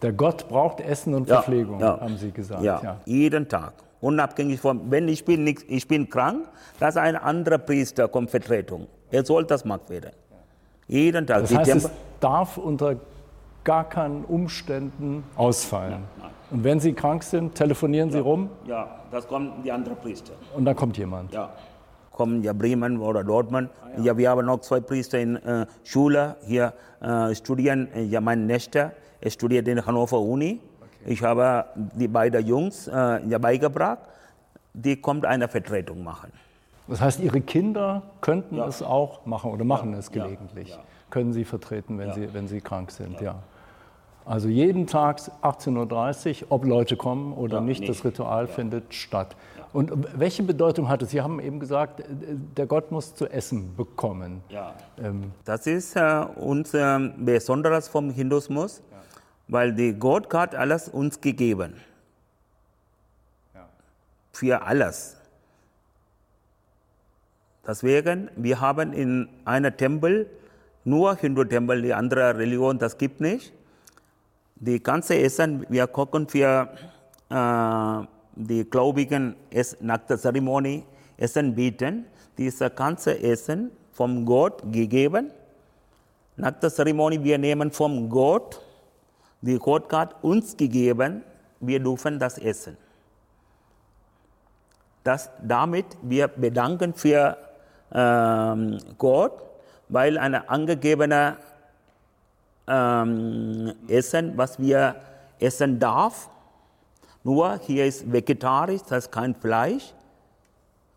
Der 0.00 0.12
Gott 0.12 0.48
braucht 0.48 0.80
Essen 0.80 1.12
und 1.14 1.28
Ja, 1.28 1.36
Verpflegung, 1.36 1.80
ja. 1.80 2.00
haben 2.00 2.16
Sie 2.16 2.30
gesagt. 2.30 2.62
Ja, 2.62 2.80
Ja. 2.82 2.96
jeden 3.04 3.48
Tag. 3.48 3.74
Unabhängig 4.00 4.58
von, 4.60 4.90
wenn 4.90 5.08
ich 5.08 5.26
bin, 5.26 5.44
nicht, 5.44 5.62
ich 5.68 5.86
bin 5.86 6.08
krank, 6.08 6.48
das 6.78 6.94
ist 6.94 7.02
ein 7.02 7.16
anderer 7.16 7.58
Priester 7.58 8.08
kommt 8.08 8.30
Vertretung. 8.30 8.86
Er 9.10 9.26
soll 9.26 9.44
das 9.44 9.66
machen 9.66 9.82
werden. 9.88 10.12
Jeden 10.88 11.26
Tag. 11.26 11.42
Das 11.42 11.54
heißt, 11.54 11.74
es 11.74 11.90
darf 12.18 12.56
unter 12.56 12.96
gar 13.64 13.88
keinen 13.88 14.24
Umständen 14.24 15.24
ausfallen. 15.36 16.04
Und 16.50 16.64
wenn 16.64 16.80
Sie 16.80 16.92
krank 16.92 17.22
sind, 17.22 17.54
telefonieren 17.54 18.10
Sie 18.10 18.18
rum 18.18 18.50
ja, 18.66 18.88
das 19.10 19.26
kommen 19.26 19.62
die 19.64 19.70
anderen 19.70 19.98
Priester. 19.98 20.32
und 20.56 20.64
dann 20.64 20.74
kommt 20.76 20.96
jemand. 20.98 21.32
Ja. 21.32 21.50
Kommen 22.10 22.42
ja 22.42 22.52
Bremen 22.52 22.98
oder 22.98 23.24
Dortmund. 23.24 23.70
ja. 24.02 24.16
wir 24.16 24.30
haben 24.30 24.44
noch 24.46 24.60
zwei 24.60 24.80
Priester 24.80 25.18
in 25.18 25.36
äh, 25.36 25.66
Schule 25.84 26.36
hier 26.46 26.72
äh, 27.00 27.34
studieren. 27.34 27.88
Äh, 27.94 28.02
Ja, 28.02 28.20
mein 28.20 28.46
Nächster 28.46 28.92
er 29.20 29.30
studiert 29.30 29.68
in 29.68 29.84
Hannover 29.84 30.18
Uni. 30.18 30.60
Ich 31.04 31.22
habe 31.22 31.66
die 31.76 32.08
beiden 32.08 32.44
Jungs 32.46 32.88
äh, 32.88 33.26
ja 33.26 33.38
beigebracht. 33.38 33.98
Die 34.72 34.96
kommt 34.96 35.24
eine 35.26 35.46
Vertretung 35.48 36.02
machen. 36.02 36.32
Das 36.88 37.00
heißt, 37.00 37.20
Ihre 37.20 37.40
Kinder 37.40 38.02
könnten 38.20 38.56
Ja. 38.56 38.66
es 38.66 38.82
auch 38.82 39.24
machen 39.26 39.52
oder 39.52 39.64
machen 39.64 39.94
es 39.94 40.10
ja, 40.12 40.24
gelegentlich. 40.24 40.70
ja. 40.70 40.78
Können 41.10 41.32
Sie 41.32 41.44
vertreten, 41.44 41.98
wenn, 41.98 42.12
Sie, 42.12 42.32
wenn 42.34 42.48
Sie 42.48 42.60
krank 42.60 42.90
sind, 42.90 43.20
ja. 43.20 43.36
Also 44.24 44.48
jeden 44.48 44.86
Tag 44.86 45.18
18.30 45.42 46.42
Uhr, 46.42 46.46
ob 46.52 46.64
Leute 46.64 46.96
kommen 46.96 47.32
oder 47.32 47.56
Ja, 47.56 47.60
nicht, 47.62 47.80
nicht. 47.80 47.90
das 47.90 48.04
Ritual 48.04 48.46
findet 48.46 48.94
statt. 48.94 49.34
Und 49.72 49.92
welche 50.18 50.42
Bedeutung 50.42 50.88
hat 50.88 51.00
es? 51.02 51.10
Sie 51.10 51.20
haben 51.20 51.40
eben 51.40 51.58
gesagt, 51.60 52.00
äh, 52.00 52.04
der 52.56 52.66
Gott 52.66 52.90
muss 52.92 53.14
zu 53.14 53.28
essen 53.28 53.74
bekommen. 53.76 54.42
Ja. 54.48 54.74
Ähm, 55.02 55.32
Das 55.44 55.66
ist 55.66 55.96
äh, 55.96 56.24
uns 56.36 56.74
äh, 56.74 56.98
Besonderes 57.16 57.88
vom 57.88 58.10
Hinduismus, 58.10 58.82
weil 59.48 59.72
die 59.72 59.92
Gott 59.94 60.32
hat 60.34 60.54
alles 60.54 60.88
uns 60.88 61.20
gegeben. 61.20 61.74
Für 64.32 64.62
alles. 64.62 65.16
Deswegen, 67.66 68.30
wir 68.36 68.60
haben 68.60 68.92
in 68.92 69.28
einem 69.44 69.76
Tempel 69.76 70.30
nur 70.84 71.16
Hindu-Tempel, 71.16 71.82
die 71.82 71.94
andere 71.94 72.36
Religion, 72.38 72.78
das 72.78 72.96
gibt 72.96 73.20
nicht. 73.20 73.52
Die 74.56 74.82
ganze 74.82 75.18
Essen, 75.18 75.66
wir 75.68 75.86
kochen 75.86 76.28
für 76.28 76.68
äh, 77.28 78.06
die 78.34 78.68
Gläubigen 78.68 79.36
es, 79.50 79.76
nach 79.80 79.98
der 79.98 80.18
Zeremonie 80.18 80.84
Essen 81.16 81.54
bieten. 81.54 82.06
Dieses 82.38 82.74
ganze 82.74 83.22
Essen 83.22 83.70
vom 83.92 84.24
Gott 84.24 84.62
gegeben. 84.72 85.30
Nach 86.36 86.52
der 86.52 86.70
Zeremonie, 86.70 87.22
wir 87.22 87.36
nehmen 87.36 87.70
vom 87.70 88.08
Gott, 88.08 88.62
die 89.42 89.58
Gott 89.58 89.92
hat 89.92 90.22
uns 90.24 90.56
gegeben, 90.56 91.22
wir 91.60 91.80
dürfen 91.80 92.18
das 92.18 92.38
essen. 92.38 92.76
Das, 95.04 95.30
damit 95.42 95.86
wir 96.02 96.28
bedanken 96.28 96.94
für 96.94 97.36
ähm, 97.92 98.78
Gott, 98.98 99.32
weil 99.88 100.18
eine 100.18 100.48
angegebene 100.48 101.36
ähm, 102.66 103.72
Essen, 103.88 104.32
was 104.36 104.58
wir 104.58 104.96
essen 105.38 105.78
darf, 105.78 106.28
nur 107.22 107.58
hier 107.58 107.86
ist 107.86 108.10
vegetarisch, 108.10 108.82
das 108.82 108.92
heißt 108.92 109.12
kein 109.12 109.34
Fleisch, 109.34 109.92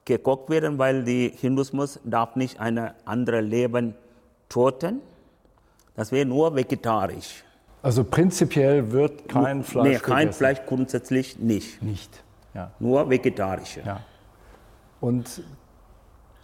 gekocht 0.06 0.50
werden, 0.50 0.78
weil 0.78 1.04
die 1.04 1.34
Hinduismus 1.36 2.00
darf 2.04 2.36
nicht 2.36 2.60
eine 2.60 2.94
andere 3.06 3.42
Leben 3.42 3.96
töten. 4.50 5.02
Das 5.96 6.12
wäre 6.12 6.26
nur 6.26 6.56
vegetarisch. 6.56 7.44
Also 7.82 8.04
prinzipiell 8.04 8.92
wird 8.92 9.28
kein 9.28 9.64
Fleisch 9.64 9.88
nee, 9.88 9.98
kein 9.98 10.18
gegessen. 10.20 10.38
Fleisch 10.38 10.62
grundsätzlich 10.66 11.38
nicht. 11.40 11.82
Nicht. 11.82 12.24
Ja. 12.54 12.72
Nur 12.80 13.10
vegetarische. 13.10 13.82
Ja. 13.82 14.00
Und 15.02 15.44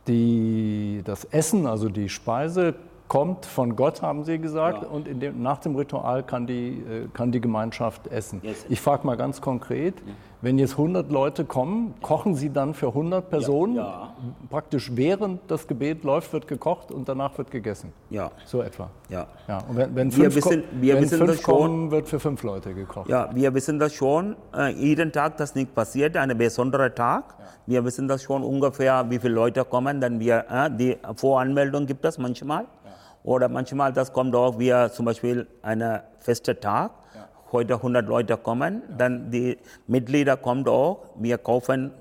die, 0.10 1.02
das 1.06 1.24
Essen, 1.26 1.66
also 1.66 1.88
die 1.88 2.10
Speise, 2.10 2.76
kommt 3.10 3.46
von 3.46 3.76
Gott, 3.76 4.02
haben 4.02 4.24
Sie 4.24 4.38
gesagt, 4.40 4.84
Ja. 4.84 4.88
und 4.88 5.06
dem, 5.22 5.42
nach 5.42 5.58
dem 5.58 5.76
Ritual 5.76 6.24
kann 6.24 6.48
die, 6.48 6.70
äh, 6.90 7.08
kann 7.12 7.32
die 7.34 7.42
Gemeinschaft 7.42 8.08
essen. 8.08 8.42
Essen. 8.46 8.68
Ich 8.72 8.80
frage 8.80 9.06
mal 9.06 9.18
ganz 9.18 9.42
konkret, 9.42 9.96
wenn 10.42 10.58
jetzt 10.58 10.78
100 10.78 11.12
Leute 11.12 11.44
kommen, 11.44 11.96
kochen 12.02 12.36
Sie 12.36 12.50
dann 12.50 12.74
für 12.74 12.94
100 12.94 13.30
Personen? 13.30 13.76
ja. 13.76 14.14
Praktisch 14.50 14.92
während 14.96 15.42
das 15.50 15.68
Gebet 15.68 16.04
läuft, 16.04 16.32
wird 16.34 16.48
gekocht 16.48 16.92
und 16.92 17.10
danach 17.10 17.38
wird 17.38 17.52
gegessen. 17.52 17.92
Ja, 18.10 18.32
So 18.46 18.62
etwa. 18.62 18.90
ja. 19.10 19.28
Ja, 19.48 19.58
und 19.68 19.76
wenn, 19.76 19.96
wenn 19.96 20.16
Wir 20.16 20.30
fünf, 20.32 20.44
ko- 20.44 20.50
wissen- 20.52 20.64
wir 20.80 20.96
wenn 20.96 21.04
wissen 21.04 21.18
fünf 21.18 21.32
das 21.32 21.42
schon. 21.42 21.56
kommen, 21.58 21.92
wird 21.92 22.08
für 22.08 22.20
fünf 22.20 22.44
Leute 22.44 22.74
gekocht. 22.74 23.10
Ja, 23.10 23.30
wir 23.34 23.54
wissen 23.54 23.80
das 23.80 23.94
schon. 23.94 24.36
Äh, 24.56 24.70
jeden 24.74 25.12
Tag, 25.12 25.36
das 25.38 25.56
nicht 25.56 25.74
passiert, 25.74 26.16
ein 26.16 26.38
besonderer 26.38 26.94
Tag. 26.94 27.36
Wir 27.66 27.84
wissen 27.84 28.08
das 28.08 28.24
schon 28.24 28.44
ungefähr, 28.44 29.06
wie 29.10 29.20
viele 29.20 29.34
Leute 29.34 29.66
kommen. 29.66 30.00
Dann 30.00 30.20
wir, 30.20 30.46
äh, 30.50 30.70
die 30.72 30.98
Voranmeldung 31.16 31.86
gibt 31.86 32.06
es 32.06 32.18
manchmal. 32.18 32.66
Oder 33.24 33.50
manchmal, 33.50 33.92
das 33.94 34.12
kommt 34.14 34.36
auch, 34.36 34.58
wir 34.60 34.92
zum 34.92 35.06
Beispiel 35.06 35.48
einen 35.62 36.00
festen 36.20 36.60
Tag. 36.60 36.92
Heute 37.52 37.74
100 37.76 38.08
Leute 38.08 38.38
kommen, 38.38 38.84
dann 38.96 39.32
die 39.32 39.58
Mitglieder 39.88 40.38
kommen 40.38 40.68
auch. 40.68 41.06
Wir 41.16 41.40
kaufen 41.40 41.92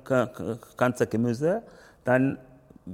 ganze 0.76 1.06
Gemüse. 1.06 1.62
Dann 2.04 2.36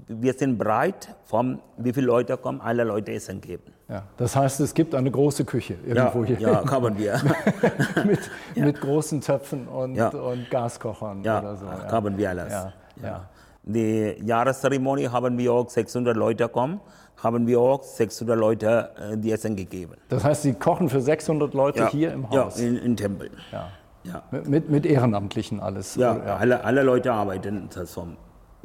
wir 0.08 0.32
sind 0.32 0.58
bereit, 0.58 1.08
vom, 1.24 1.60
wie 1.76 1.92
viele 1.92 2.06
Leute 2.06 2.36
kommen, 2.36 2.60
alle 2.60 2.82
Leute 2.84 3.12
Essen 3.12 3.40
geben. 3.40 3.72
Ja. 3.88 4.02
Das 4.16 4.34
heißt, 4.34 4.58
es 4.60 4.74
gibt 4.74 4.94
eine 4.94 5.10
große 5.10 5.44
Küche 5.44 5.74
irgendwo 5.86 6.24
hier. 6.24 6.38
ja, 6.40 6.68
haben 6.68 6.98
wir. 6.98 7.20
mit, 8.04 8.18
mit 8.56 8.80
großen 8.80 9.20
Töpfen 9.20 9.68
und, 9.68 9.94
Ja. 9.94 10.08
und 10.08 10.50
Gaskochern 10.50 11.22
Ja, 11.22 11.40
oder 11.40 11.56
so. 11.56 11.66
haben 11.70 12.16
wir 12.18 12.28
alles. 12.30 12.52
Ja, 12.52 12.72
ja. 13.02 13.28
Die 13.62 14.16
Jahreszeremonie 14.24 15.08
haben 15.08 15.38
wir 15.38 15.52
auch 15.52 15.68
600 15.70 16.16
Leute 16.16 16.48
kommen, 16.48 16.80
haben 17.24 17.46
wir 17.46 17.58
auch 17.60 17.82
600 17.82 18.38
Leute 18.38 18.90
äh, 19.12 19.16
die 19.16 19.32
Essen 19.32 19.56
gegeben. 19.56 19.94
Das 20.08 20.22
heißt, 20.22 20.42
Sie 20.42 20.52
kochen 20.52 20.88
für 20.88 21.00
600 21.00 21.54
Leute 21.54 21.88
hier 21.88 22.12
im 22.12 22.28
Haus. 22.30 22.60
Ja, 22.60 22.66
in, 22.68 22.76
in 22.76 22.96
Tempel. 22.96 23.30
Ja. 23.50 23.68
Ja, 24.04 24.22
Mit- 24.30 24.68
Mit, 24.68 24.84
Ehrenamtlichen 24.84 25.60
alles. 25.60 25.96
ja, 25.96 26.14
Oder- 26.14 26.36
Alle, 26.38 26.62
alle 26.64 26.82
Leute 26.82 27.10
arbeiten 27.12 27.70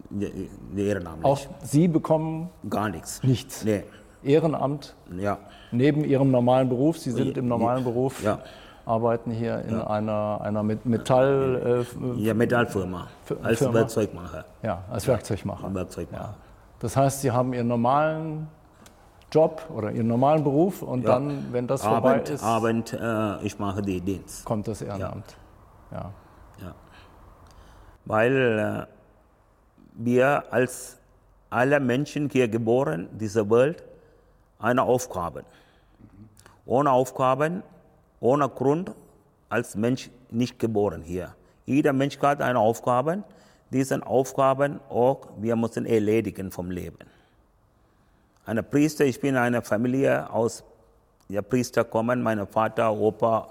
die 0.09 0.85
ehrenamtlich. 0.85 1.25
Auch 1.25 1.39
Sie 1.63 1.87
bekommen 1.87 2.49
Gar 2.69 2.89
nichts. 2.89 3.23
nichts. 3.23 3.63
Nee, 3.63 3.83
Ehrenamt 4.23 4.95
ja, 5.17 5.37
neben 5.71 6.03
Ihrem 6.03 6.29
normalen 6.31 6.67
Beruf. 6.67 6.97
Sie 6.97 7.11
sind 7.11 7.37
im 7.37 7.47
normalen 7.47 7.85
Beruf, 7.85 8.21
Ja. 8.21 8.39
arbeiten 8.85 9.31
hier 9.31 9.61
in 9.61 9.79
einer, 9.79 10.41
einer 10.41 10.61
Met- 10.63 10.85
Metall, 10.85 11.85
äh, 11.95 12.21
ja 12.21 12.33
Metallfirma 12.33 13.07
als 13.43 13.59
Firma? 13.59 13.73
Werkzeugmacher. 13.75 14.43
ja, 14.61 14.83
als 14.91 15.07
Werkzeugmacher. 15.07 15.73
Werkzeugmacher. 15.73 16.35
Das 16.79 16.95
heißt, 16.95 17.21
Sie 17.21 17.31
haben 17.31 17.53
Ihren 17.53 17.67
normalen 17.67 18.47
Job 19.31 19.61
oder 19.73 19.91
Ihren 19.91 20.07
normalen 20.07 20.43
Beruf 20.43 20.81
und 20.81 21.03
Ja. 21.03 21.11
dann, 21.19 21.51
wenn 21.51 21.67
das 21.67 21.83
vorbei 21.83 22.13
Abend, 22.15 22.29
ist, 22.29 22.43
Abend 22.43 22.93
äh, 22.93 23.43
ich 23.45 23.59
mache 23.59 23.81
die 23.81 24.01
Dienst. 24.01 24.45
kommt 24.45 24.67
das 24.67 24.81
Ehrenamt. 24.81 25.35
Ja. 25.91 26.11
Ja. 26.61 26.73
Weil 28.05 28.87
äh, 28.87 28.93
wir 29.93 30.43
als 30.51 30.97
alle 31.49 31.79
Menschen 31.79 32.29
hier 32.29 32.47
geboren, 32.47 33.09
diese 33.11 33.49
Welt, 33.49 33.83
eine 34.59 34.83
Aufgabe. 34.83 35.43
Ohne 36.65 36.91
Aufgaben, 36.91 37.63
ohne 38.19 38.47
Grund 38.49 38.91
als 39.49 39.75
Mensch 39.75 40.09
nicht 40.29 40.59
geboren 40.59 41.01
hier. 41.01 41.33
Jeder 41.65 41.93
Mensch 41.93 42.19
hat 42.19 42.41
eine 42.41 42.59
Aufgabe. 42.59 43.23
Diese 43.71 44.05
Aufgaben 44.05 44.79
auch 44.89 45.27
wir 45.37 45.55
müssen 45.55 45.85
erledigen 45.85 46.51
vom 46.51 46.71
Leben. 46.71 46.97
Eine 48.45 48.63
Priester, 48.63 49.05
ich 49.05 49.19
bin 49.19 49.35
eine 49.35 49.61
Familie 49.61 50.29
aus 50.31 50.63
ja, 51.27 51.43
Priester 51.43 51.83
kommen, 51.83 52.23
mein 52.23 52.45
Vater, 52.47 52.91
Opa 52.91 53.49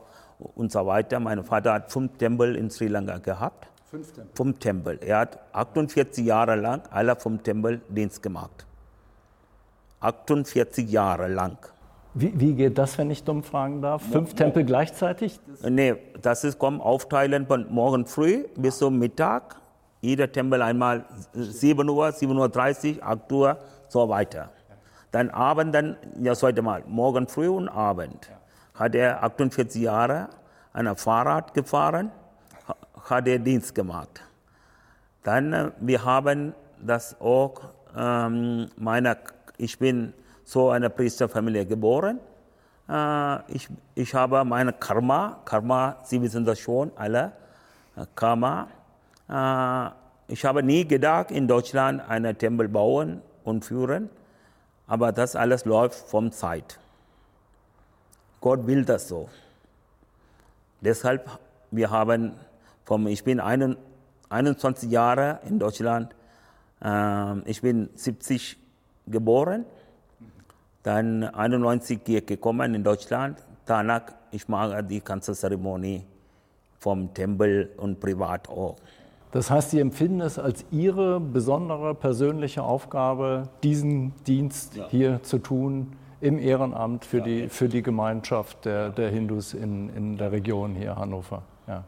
und 0.57 0.73
so 0.73 0.85
weiter. 0.85 1.21
Mein 1.21 1.45
Vater 1.45 1.75
hat 1.75 1.93
fünf 1.93 2.19
Tempel 2.19 2.57
in 2.57 2.71
Sri 2.71 2.89
Lanka 2.89 3.19
gehabt. 3.19 3.69
Fünf 3.91 4.13
Tempel. 4.13 4.31
Fünf 4.35 4.59
Tempel. 4.59 4.99
Er 5.03 5.19
hat 5.19 5.39
48 5.53 6.27
Jahre 6.27 6.57
lang 6.57 6.83
alle 6.91 7.15
fünf 7.17 7.43
Tempel 7.43 7.81
Dienst 7.89 8.23
gemacht. 8.23 8.67
48 10.01 10.91
Jahre 10.91 11.29
lang. 11.29 11.59
Wie, 12.15 12.39
wie 12.39 12.55
geht 12.55 12.77
das, 12.79 12.99
wenn 12.99 13.11
ich 13.11 13.23
dumm 13.23 13.43
fragen 13.43 13.81
darf? 13.81 14.03
Fünf 14.03 14.35
Tempel 14.35 14.65
gleichzeitig? 14.65 15.39
Nee, 15.63 15.95
das 16.21 16.43
ist 16.43 16.59
kommt 16.59 16.81
aufteilen 16.81 17.47
von 17.47 17.73
morgen 17.73 18.07
früh 18.07 18.45
bis 18.57 18.79
zum 18.79 18.99
Mittag. 18.99 19.57
Jeder 20.00 20.31
Tempel 20.31 20.62
einmal 20.62 21.05
7 21.33 21.88
Uhr, 21.88 22.09
7.30 22.09 22.99
Uhr, 22.99 23.07
8 23.07 23.33
Uhr, 23.33 23.59
so 23.88 24.09
weiter. 24.09 24.50
Dann 25.11 25.31
Abend, 25.31 25.75
dann 25.75 25.97
das 26.17 26.40
zweite 26.40 26.62
Mal, 26.62 26.83
morgen 26.87 27.26
früh 27.26 27.49
und 27.49 27.69
Abend. 27.69 28.31
Hat 28.75 28.95
er 28.95 29.23
48 29.25 29.83
Jahre 29.83 30.28
ein 30.73 30.95
Fahrrad 30.97 31.55
gefahren, 31.55 32.12
ha- 32.69 32.76
hat 33.11 33.26
er 33.26 33.38
Dienst 33.38 33.75
gemacht. 33.75 34.23
Dann, 35.25 35.52
äh, 35.52 35.71
wir 35.81 36.05
haben 36.05 36.55
das 36.81 37.21
auch, 37.21 37.61
ähm, 37.97 38.69
meine, 38.76 39.17
ich 39.57 39.78
bin 39.78 40.12
so 40.45 40.71
eine 40.71 40.90
Priesterfamilie 40.90 41.67
geboren. 41.67 42.21
Äh, 42.88 43.52
ich, 43.52 43.69
ich 43.97 44.14
habe 44.14 44.45
meine 44.45 44.73
Karma, 44.75 45.38
Karma, 45.45 45.97
Sie 46.05 46.23
wissen 46.23 46.45
das 46.45 46.61
schon 46.61 46.93
alle, 46.97 47.33
äh, 47.97 48.05
Karma. 48.14 48.69
Äh, 49.29 49.91
ich 50.29 50.45
habe 50.45 50.63
nie 50.63 50.87
gedacht, 50.87 51.31
in 51.31 51.49
Deutschland 51.49 52.03
einen 52.09 52.37
Tempel 52.37 52.69
bauen 52.69 53.23
und 53.45 53.65
führen, 53.65 54.11
aber 54.87 55.13
das 55.13 55.37
alles 55.37 55.65
läuft 55.65 56.09
vom 56.09 56.33
Zeit. 56.33 56.79
Gott 58.41 58.67
will 58.67 58.85
das 58.85 59.09
so. 59.09 59.29
Deshalb, 60.81 61.29
wir 61.71 61.91
haben, 61.91 62.33
vom, 62.85 63.07
ich 63.07 63.25
bin 63.25 63.41
einen, 63.41 63.77
21 64.29 64.91
Jahre 64.91 65.41
in 65.49 65.59
Deutschland, 65.59 66.15
ähm, 66.83 67.43
ich 67.47 67.63
bin 67.63 67.89
70 67.95 68.59
geboren, 69.07 69.65
dann 70.83 71.25
91 71.25 72.01
hier 72.07 72.21
gekommen 72.21 72.75
in 72.75 72.85
Deutschland, 72.85 73.39
danach, 73.67 74.03
ich 74.31 74.47
mache 74.49 74.85
die 74.85 75.01
ganze 75.01 75.33
Zeremonie 75.35 76.05
vom 76.79 77.13
Tempel 77.13 77.71
und 77.79 77.99
privat 77.99 78.49
auch. 78.49 78.77
Das 79.31 79.51
heißt, 79.51 79.71
Sie 79.71 79.81
empfinden 79.81 80.21
es 80.21 80.39
als 80.39 80.65
Ihre 80.71 81.21
besondere 81.21 81.95
persönliche 81.95 82.63
Aufgabe, 82.63 83.49
diesen 83.63 84.15
Dienst 84.25 84.77
Ja. 84.77 84.87
hier 84.89 85.23
zu 85.23 85.39
tun 85.39 85.93
im 86.21 86.39
Ehrenamt 86.39 87.05
für, 87.05 87.21
die, 87.21 87.49
für 87.49 87.69
die 87.69 87.83
Gemeinschaft 87.83 88.65
der, 88.65 88.91
der 88.91 89.11
Hindus 89.11 89.55
in, 89.55 89.89
in 89.95 90.17
der 90.17 90.33
Region 90.33 90.75
hier 90.75 90.97
Hannover. 90.97 91.43
Ja. 91.67 91.85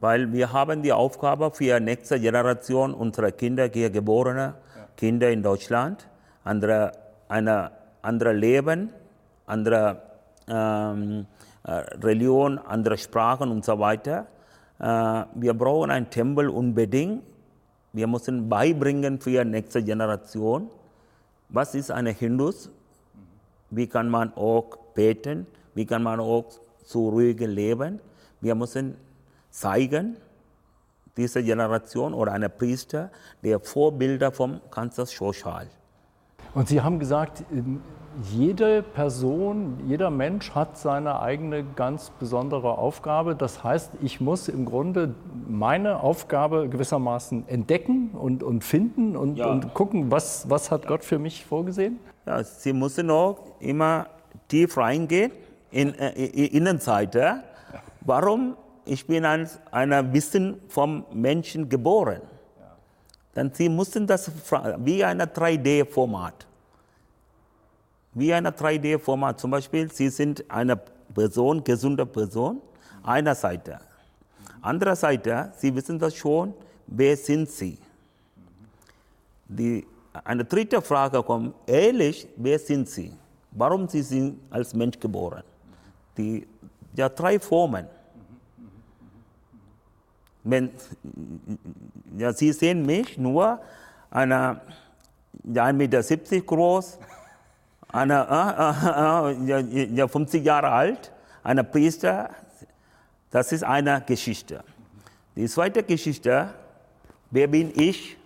Weil 0.00 0.32
wir 0.32 0.52
haben 0.52 0.82
die 0.82 0.92
Aufgabe 0.92 1.50
für 1.50 1.78
die 1.78 1.84
nächste 1.84 2.18
Generation 2.18 2.94
unserer 2.94 3.30
Kinder, 3.30 3.68
hier 3.72 3.90
geborene 3.90 4.54
Kinder 4.96 5.30
in 5.30 5.42
Deutschland, 5.42 6.08
andere, 6.44 6.92
eine 7.28 7.70
andere 8.02 8.32
Leben, 8.32 8.90
andere 9.46 10.02
ähm, 10.48 11.26
äh, 11.64 11.72
Religion, 12.02 12.58
andere 12.58 12.98
Sprachen 12.98 13.50
und 13.50 13.64
so 13.64 13.78
weiter. 13.78 14.26
Äh, 14.80 15.24
wir 15.34 15.54
brauchen 15.54 15.90
einen 15.90 16.10
Tempel 16.10 16.48
unbedingt. 16.48 17.22
Wir 17.92 18.06
müssen 18.06 18.48
beibringen 18.48 19.20
für 19.20 19.44
die 19.44 19.50
nächste 19.50 19.82
Generation, 19.82 20.70
was 21.48 21.74
ist 21.74 21.90
eine 21.90 22.10
Hindus, 22.10 22.70
wie 23.70 23.88
kann 23.88 24.08
man 24.08 24.32
auch 24.34 24.76
beten, 24.94 25.46
wie 25.74 25.84
kann 25.84 26.02
man 26.02 26.20
auch 26.20 26.44
so 26.84 27.08
ruhig 27.08 27.40
leben. 27.40 28.00
Wir 28.40 28.54
müssen 28.54 28.96
zeigen, 29.50 30.16
diese 31.16 31.42
Generation 31.42 32.14
oder 32.14 32.32
eine 32.32 32.48
Priester, 32.48 33.10
der 33.42 33.58
Vorbilder 33.58 34.30
vom 34.30 34.60
ganzen 34.70 35.06
Sozial. 35.06 35.66
Und 36.54 36.68
Sie 36.68 36.80
haben 36.80 36.98
gesagt, 36.98 37.44
ähm, 37.52 37.80
jede 38.32 38.82
Person, 38.82 39.78
jeder 39.86 40.10
Mensch 40.10 40.50
hat 40.54 40.76
seine 40.76 41.20
eigene 41.20 41.64
ganz 41.76 42.10
besondere 42.18 42.76
Aufgabe. 42.76 43.36
Das 43.36 43.62
heißt, 43.62 43.92
ich 44.02 44.20
muss 44.20 44.48
im 44.48 44.64
Grunde 44.64 45.14
meine 45.48 46.02
Aufgabe 46.02 46.68
gewissermaßen 46.68 47.48
entdecken 47.48 48.10
und, 48.10 48.42
und 48.42 48.64
finden 48.64 49.16
und, 49.16 49.36
Ja. 49.36 49.46
und 49.46 49.72
gucken, 49.74 50.10
was, 50.10 50.50
was 50.50 50.70
hat 50.72 50.86
Gott 50.88 51.04
für 51.04 51.18
mich 51.20 51.44
vorgesehen? 51.44 52.00
Ja, 52.26 52.42
sie 52.42 52.72
müssen 52.72 53.10
auch 53.10 53.38
immer 53.60 54.06
tief 54.48 54.76
reingehen 54.76 55.30
in 55.70 55.94
äh, 55.94 56.10
in 56.26 56.46
Innenseite. 56.62 57.44
Warum? 58.00 58.56
Ich 58.84 59.06
bin 59.06 59.24
als 59.24 59.60
einer 59.70 60.12
Wissen 60.12 60.56
vom 60.68 61.04
Menschen 61.12 61.68
geboren. 61.68 62.20
Dann 63.34 63.52
sie 63.52 63.68
müssen 63.68 64.06
das 64.06 64.30
wie 64.78 65.04
ein 65.04 65.20
3D-Format. 65.20 66.46
Wie 68.14 68.32
ein 68.34 68.46
3D-Format. 68.46 69.38
Zum 69.38 69.52
Beispiel, 69.52 69.90
Sie 69.92 70.08
sind 70.08 70.44
eine 70.50 70.76
Person, 71.14 71.62
gesunde 71.62 72.04
Person, 72.06 72.60
einer 73.02 73.34
Seite. 73.34 73.80
Andere 74.62 74.96
Seite, 74.96 75.52
Sie 75.56 75.74
wissen 75.74 75.98
das 75.98 76.14
schon, 76.14 76.52
wer 76.86 77.16
sind 77.16 77.48
Sie? 77.48 77.78
Die, 79.46 79.86
eine 80.24 80.44
dritte 80.44 80.82
Frage 80.82 81.22
kommt, 81.22 81.54
ehrlich, 81.66 82.26
wer 82.36 82.58
sind 82.58 82.88
Sie? 82.88 83.12
Warum 83.52 83.88
Sie 83.88 84.02
sind 84.02 84.40
als 84.50 84.74
Mensch 84.74 84.98
geboren? 84.98 85.42
Die, 86.16 86.46
ja, 86.94 87.08
drei 87.08 87.38
Formen. 87.38 87.86
Wenn, 90.42 90.70
ja, 92.16 92.32
Sie 92.32 92.52
sehen 92.52 92.86
mich 92.86 93.18
nur, 93.18 93.60
eine, 94.10 94.60
ja, 95.44 95.66
1,70 95.66 95.72
Meter 95.74 96.40
groß, 96.40 96.98
eine, 97.88 98.26
äh, 98.28 99.28
äh, 99.28 99.32
äh, 99.32 99.46
ja, 99.46 99.58
ja, 99.58 100.08
50 100.08 100.44
Jahre 100.44 100.70
alt, 100.70 101.12
eine 101.42 101.64
Priester, 101.64 102.30
das 103.30 103.52
ist 103.52 103.64
eine 103.64 104.02
Geschichte. 104.06 104.62
Die 105.36 105.46
zweite 105.46 105.82
Geschichte, 105.82 106.52
wer 107.30 107.46
bin 107.46 107.72
ich? 107.74 108.16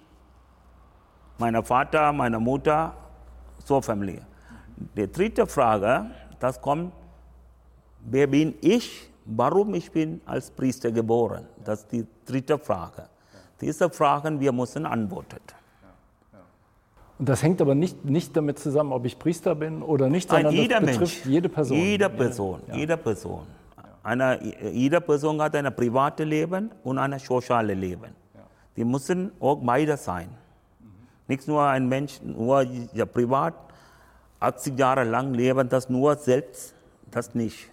Mein 1.39 1.63
Vater, 1.65 2.13
meine 2.13 2.39
Mutter, 2.39 2.95
so 3.65 3.81
Familie. 3.81 4.23
Die 4.97 5.11
dritte 5.11 5.47
Frage, 5.47 6.11
das 6.39 6.61
kommt, 6.61 6.93
wer 8.01 8.27
bin 8.27 8.55
ich? 8.61 9.11
Warum 9.25 9.75
ich 9.75 9.91
bin 9.91 10.21
als 10.27 10.51
Priester 10.51 10.93
geboren? 10.93 11.47
Das 11.65 11.81
ist 11.81 11.93
die 11.93 12.07
dritte 12.27 12.59
Frage. 12.59 13.09
Diese 13.61 13.89
Fragen 13.89 14.41
wir 14.41 14.53
müssen 14.53 14.85
antworten. 14.85 15.41
Und 17.19 17.29
das 17.29 17.43
hängt 17.43 17.61
aber 17.61 17.75
nicht, 17.75 18.05
nicht 18.05 18.37
damit 18.37 18.59
zusammen, 18.59 18.93
ob 18.93 19.05
ich 19.07 19.19
Priester 19.19 19.55
bin 19.55 19.83
oder 19.83 20.09
nicht, 20.09 20.31
Nein, 20.31 20.43
sondern 20.43 20.61
jeder 20.61 20.81
das 20.81 20.91
betrifft 20.91 21.25
Mensch, 21.25 21.33
jede 21.35 21.49
Person. 21.49 21.79
Jede 21.79 22.11
Person, 22.11 22.61
jede 22.73 22.97
Person. 22.97 23.47
Eine, 24.03 24.41
jede 24.73 25.01
Person 25.01 25.41
hat 25.41 25.55
ein 25.55 25.75
privates 25.75 26.27
Leben 26.27 26.71
und 26.83 26.99
ein 26.99 27.19
soziales 27.19 27.77
Leben. 27.79 28.11
Die 28.77 28.85
müssen 28.85 29.31
auch 29.41 29.61
beide 29.63 29.97
sein. 29.97 30.29
Nicht 31.29 31.49
nur 31.49 31.65
ein 31.65 31.89
Mensch, 31.89 32.21
nur 32.23 32.63
ja, 32.93 33.07
privat, 33.07 33.55
80 34.41 34.79
Jahre 34.79 35.05
lang 35.05 35.33
leben, 35.33 35.69
das 35.69 35.89
nur 35.89 36.17
selbst, 36.17 36.75
das 37.11 37.35
nicht. 37.35 37.71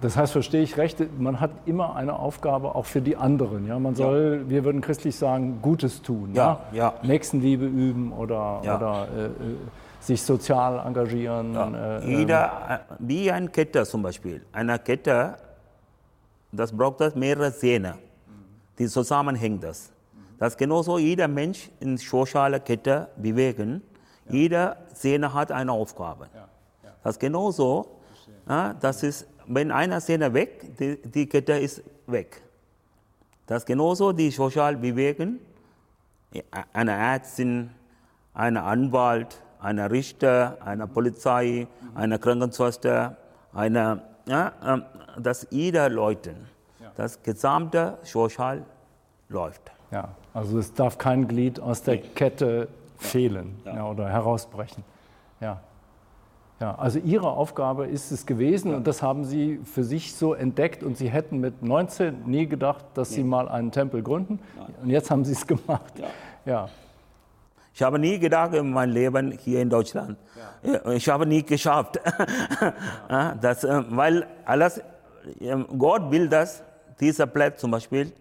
Das 0.00 0.16
heißt, 0.16 0.32
verstehe 0.32 0.62
ich 0.62 0.76
recht, 0.78 0.98
man 1.18 1.40
hat 1.40 1.50
immer 1.66 1.94
eine 1.96 2.18
Aufgabe 2.18 2.74
auch 2.74 2.86
für 2.86 3.02
die 3.02 3.16
anderen. 3.16 3.66
Ja? 3.66 3.78
Man 3.78 3.94
soll, 3.94 4.48
wir 4.48 4.64
würden 4.64 4.80
christlich 4.80 5.16
sagen, 5.16 5.58
Gutes 5.60 6.00
tun. 6.00 6.30
Ja, 6.32 6.60
ja. 6.72 6.94
Nächstenliebe 7.02 7.66
üben 7.66 8.12
oder, 8.12 8.60
Ja. 8.64 8.76
oder 8.76 9.08
äh, 9.14 9.24
äh, 9.26 9.30
sich 10.00 10.22
sozial 10.22 10.78
engagieren. 10.86 11.52
Ja. 11.52 11.98
Äh, 11.98 12.16
Jeder, 12.16 12.86
äh, 12.88 12.94
wie 13.00 13.30
ein 13.30 13.50
Kette 13.52 13.84
zum 13.84 14.02
Beispiel. 14.02 14.42
Eine 14.52 14.78
Kette, 14.78 15.36
das 16.52 16.72
braucht 16.72 17.00
das 17.00 17.14
mehrere 17.14 17.52
Zähne, 17.52 17.94
die 18.78 18.86
zusammenhängen 18.86 19.60
das. 19.60 19.92
Das 20.38 20.56
genauso 20.56 20.96
jeder 20.96 21.28
Mensch 21.28 21.70
in 21.80 21.98
sozialer 21.98 22.60
Kette 22.60 23.08
bewegen. 23.16 23.82
Jeder 24.30 24.76
Szene 24.94 25.34
hat 25.34 25.52
eine 25.52 25.72
Aufgabe. 25.72 26.28
Das 27.04 27.18
genauso, 27.18 27.86
ja, 28.48 28.72
das 28.80 29.02
ist, 29.02 29.26
wenn 29.52 29.72
einer 29.72 30.00
Szene 30.00 30.32
weg, 30.32 30.76
die, 30.78 30.96
die 31.02 31.26
Kette 31.26 31.54
ist 31.54 31.82
weg. 32.06 32.40
Das 33.46 33.66
genauso 33.66 34.12
die 34.12 34.30
sozial 34.30 34.76
bewegen. 34.76 35.40
Eine 36.72 36.92
Ärztin, 36.92 37.70
ein 38.32 38.56
Anwalt, 38.56 39.42
ein 39.60 39.80
Richter, 39.80 40.58
eine 40.64 40.86
Polizei, 40.86 41.66
eine 41.96 42.20
Krankenschwester, 42.20 43.16
eine, 43.52 44.02
ja, 44.26 44.52
ähm, 44.64 44.84
dass 45.18 45.48
jeder 45.50 45.88
Leute, 45.88 46.36
das 46.94 47.20
gesamte 47.22 47.98
sozial 48.02 48.64
läuft. 49.28 49.72
Ja, 49.90 50.14
also 50.32 50.58
es 50.60 50.72
darf 50.72 50.96
kein 50.96 51.26
Glied 51.26 51.58
aus 51.58 51.82
der 51.82 51.98
Kette 51.98 52.68
fehlen 52.98 53.60
ja. 53.64 53.84
oder 53.84 54.08
herausbrechen. 54.08 54.84
Ja. 55.40 55.60
Ja, 56.60 56.74
also 56.74 56.98
Ihre 56.98 57.30
Aufgabe 57.30 57.86
ist 57.86 58.10
es 58.10 58.26
gewesen 58.26 58.74
und 58.74 58.86
das 58.86 59.02
haben 59.02 59.24
Sie 59.24 59.60
für 59.64 59.82
sich 59.82 60.14
so 60.14 60.34
entdeckt 60.34 60.82
und 60.82 60.94
Sie 60.98 61.08
hätten 61.08 61.38
mit 61.38 61.62
19 61.62 62.24
nie 62.26 62.46
gedacht, 62.46 62.84
dass 62.92 63.10
nee. 63.10 63.16
Sie 63.16 63.24
mal 63.24 63.48
einen 63.48 63.72
Tempel 63.72 64.02
gründen 64.02 64.40
und 64.82 64.90
jetzt 64.90 65.10
haben 65.10 65.24
Sie 65.24 65.32
es 65.32 65.46
gemacht. 65.46 65.94
Ja. 65.98 66.08
ja. 66.44 66.68
Ich 67.72 67.82
habe 67.82 67.98
nie 67.98 68.18
gedacht 68.18 68.52
in 68.52 68.72
meinem 68.72 68.92
Leben 68.92 69.30
hier 69.32 69.62
in 69.62 69.70
Deutschland. 69.70 70.18
Ja. 70.62 70.92
Ich 70.92 71.08
habe 71.08 71.24
nie 71.24 71.42
geschafft. 71.42 71.98
Ja. 73.08 73.34
das, 73.40 73.64
äh, 73.64 73.82
weil 73.88 74.26
alles, 74.44 74.82
ähm, 75.40 75.66
Gott 75.78 76.10
will 76.10 76.28
das, 76.28 76.62
dieser 77.00 77.26
Platz 77.26 77.60
zum 77.60 77.70
Beispiel, 77.70 78.12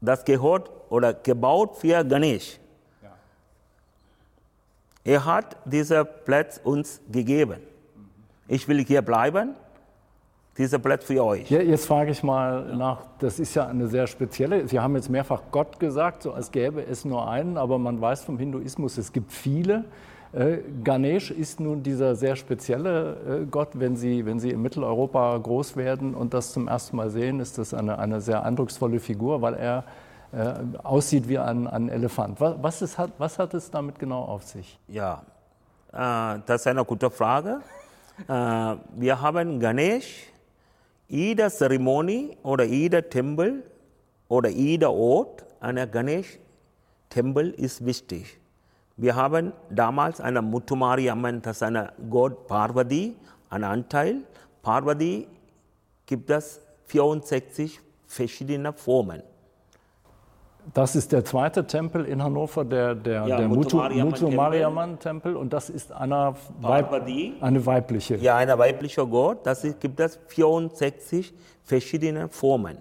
das 0.00 0.24
gehört 0.24 0.68
oder 0.90 1.14
gebaut 1.14 1.76
für 1.76 2.04
Ganesh. 2.04 2.58
Er 5.04 5.24
hat 5.24 5.56
diesen 5.64 6.04
Platz 6.24 6.60
uns 6.62 7.00
gegeben. 7.10 7.60
Ich 8.46 8.68
will 8.68 8.84
hier 8.84 9.02
bleiben, 9.02 9.54
dieser 10.58 10.78
Platz 10.78 11.04
für 11.04 11.24
euch. 11.24 11.50
Ja, 11.50 11.60
jetzt 11.60 11.86
frage 11.86 12.10
ich 12.10 12.22
mal 12.22 12.76
nach, 12.76 13.06
das 13.18 13.40
ist 13.40 13.54
ja 13.54 13.66
eine 13.66 13.88
sehr 13.88 14.06
spezielle, 14.06 14.68
Sie 14.68 14.78
haben 14.78 14.94
jetzt 14.94 15.08
mehrfach 15.08 15.42
Gott 15.50 15.80
gesagt, 15.80 16.22
so 16.22 16.32
als 16.32 16.52
gäbe 16.52 16.84
es 16.84 17.04
nur 17.04 17.28
einen, 17.28 17.56
aber 17.56 17.78
man 17.78 18.00
weiß 18.00 18.24
vom 18.24 18.38
Hinduismus, 18.38 18.98
es 18.98 19.12
gibt 19.12 19.32
viele. 19.32 19.84
Äh, 20.32 20.58
Ganesh 20.84 21.30
ist 21.30 21.60
nun 21.60 21.82
dieser 21.82 22.14
sehr 22.14 22.36
spezielle 22.36 23.42
äh, 23.42 23.46
Gott. 23.46 23.70
Wenn 23.74 23.96
Sie, 23.96 24.24
wenn 24.24 24.40
Sie 24.40 24.50
in 24.50 24.62
Mitteleuropa 24.62 25.36
groß 25.36 25.76
werden 25.76 26.14
und 26.14 26.32
das 26.32 26.52
zum 26.52 26.68
ersten 26.68 26.96
Mal 26.96 27.10
sehen, 27.10 27.40
ist 27.40 27.58
das 27.58 27.74
eine, 27.74 27.98
eine 27.98 28.20
sehr 28.20 28.42
eindrucksvolle 28.42 29.00
Figur, 29.00 29.42
weil 29.42 29.54
er 29.54 29.84
äh, 30.32 30.54
aussieht 30.82 31.28
wie 31.28 31.38
ein, 31.38 31.66
ein 31.66 31.88
Elefant. 31.88 32.40
Was, 32.40 32.56
was, 32.62 32.82
ist, 32.82 32.98
was, 33.18 33.38
hat 33.38 33.54
es 33.54 33.70
damit 33.70 33.98
genau 33.98 34.22
auf 34.22 34.44
sich? 34.44 34.78
Ja, 34.88 35.22
äh, 35.92 36.40
das 36.46 36.62
ist 36.62 36.66
eine 36.66 36.84
gute 36.84 37.10
Frage. 37.10 37.60
Äh, 38.28 38.76
wir 38.96 39.20
haben 39.20 39.60
Ganesh, 39.60 40.32
jede 41.08 41.50
Zeremonie 41.50 42.36
oder 42.42 42.64
jeder 42.64 43.08
Tempel 43.08 43.62
oder 44.28 44.48
jeder 44.48 44.92
Ort 44.92 45.44
einer 45.60 45.86
Ganesh-Tempel 45.86 47.50
ist 47.50 47.84
wichtig. 47.84 48.40
Wir 48.96 49.14
haben 49.14 49.52
damals 49.70 50.20
eine 50.20 50.42
Muttumari 50.42 51.10
Amman, 51.10 51.42
das 51.42 51.56
ist 51.56 51.62
eine 51.62 51.92
Gott 52.10 52.46
Parvati, 52.46 53.16
ein 53.50 53.64
Anteil. 53.64 54.22
Parvati 54.62 55.26
gibt 56.06 56.30
es 56.30 56.60
64 56.86 57.80
verschiedene 58.06 58.72
Formen. 58.72 59.22
Das 60.74 60.94
ist 60.94 61.10
der 61.12 61.24
zweite 61.24 61.66
Tempel 61.66 62.04
in 62.04 62.22
Hannover, 62.22 62.64
der, 62.64 62.94
der, 62.94 63.26
ja, 63.26 63.36
der 63.36 63.48
Mutu, 63.48 63.76
Mutu 63.76 64.30
Mariamman 64.30 64.98
Tempel. 64.98 65.36
Und 65.36 65.52
das 65.52 65.68
ist 65.68 65.90
eine, 65.92 66.34
Weib, 66.60 66.92
eine 67.40 67.66
weibliche. 67.66 68.16
Ja, 68.16 68.36
eine 68.36 68.56
weibliche 68.56 69.06
Gott. 69.06 69.44
Das 69.44 69.64
ist, 69.64 69.80
gibt 69.80 69.98
es 69.98 70.18
64 70.28 71.34
verschiedene 71.64 72.28
Formen. 72.28 72.78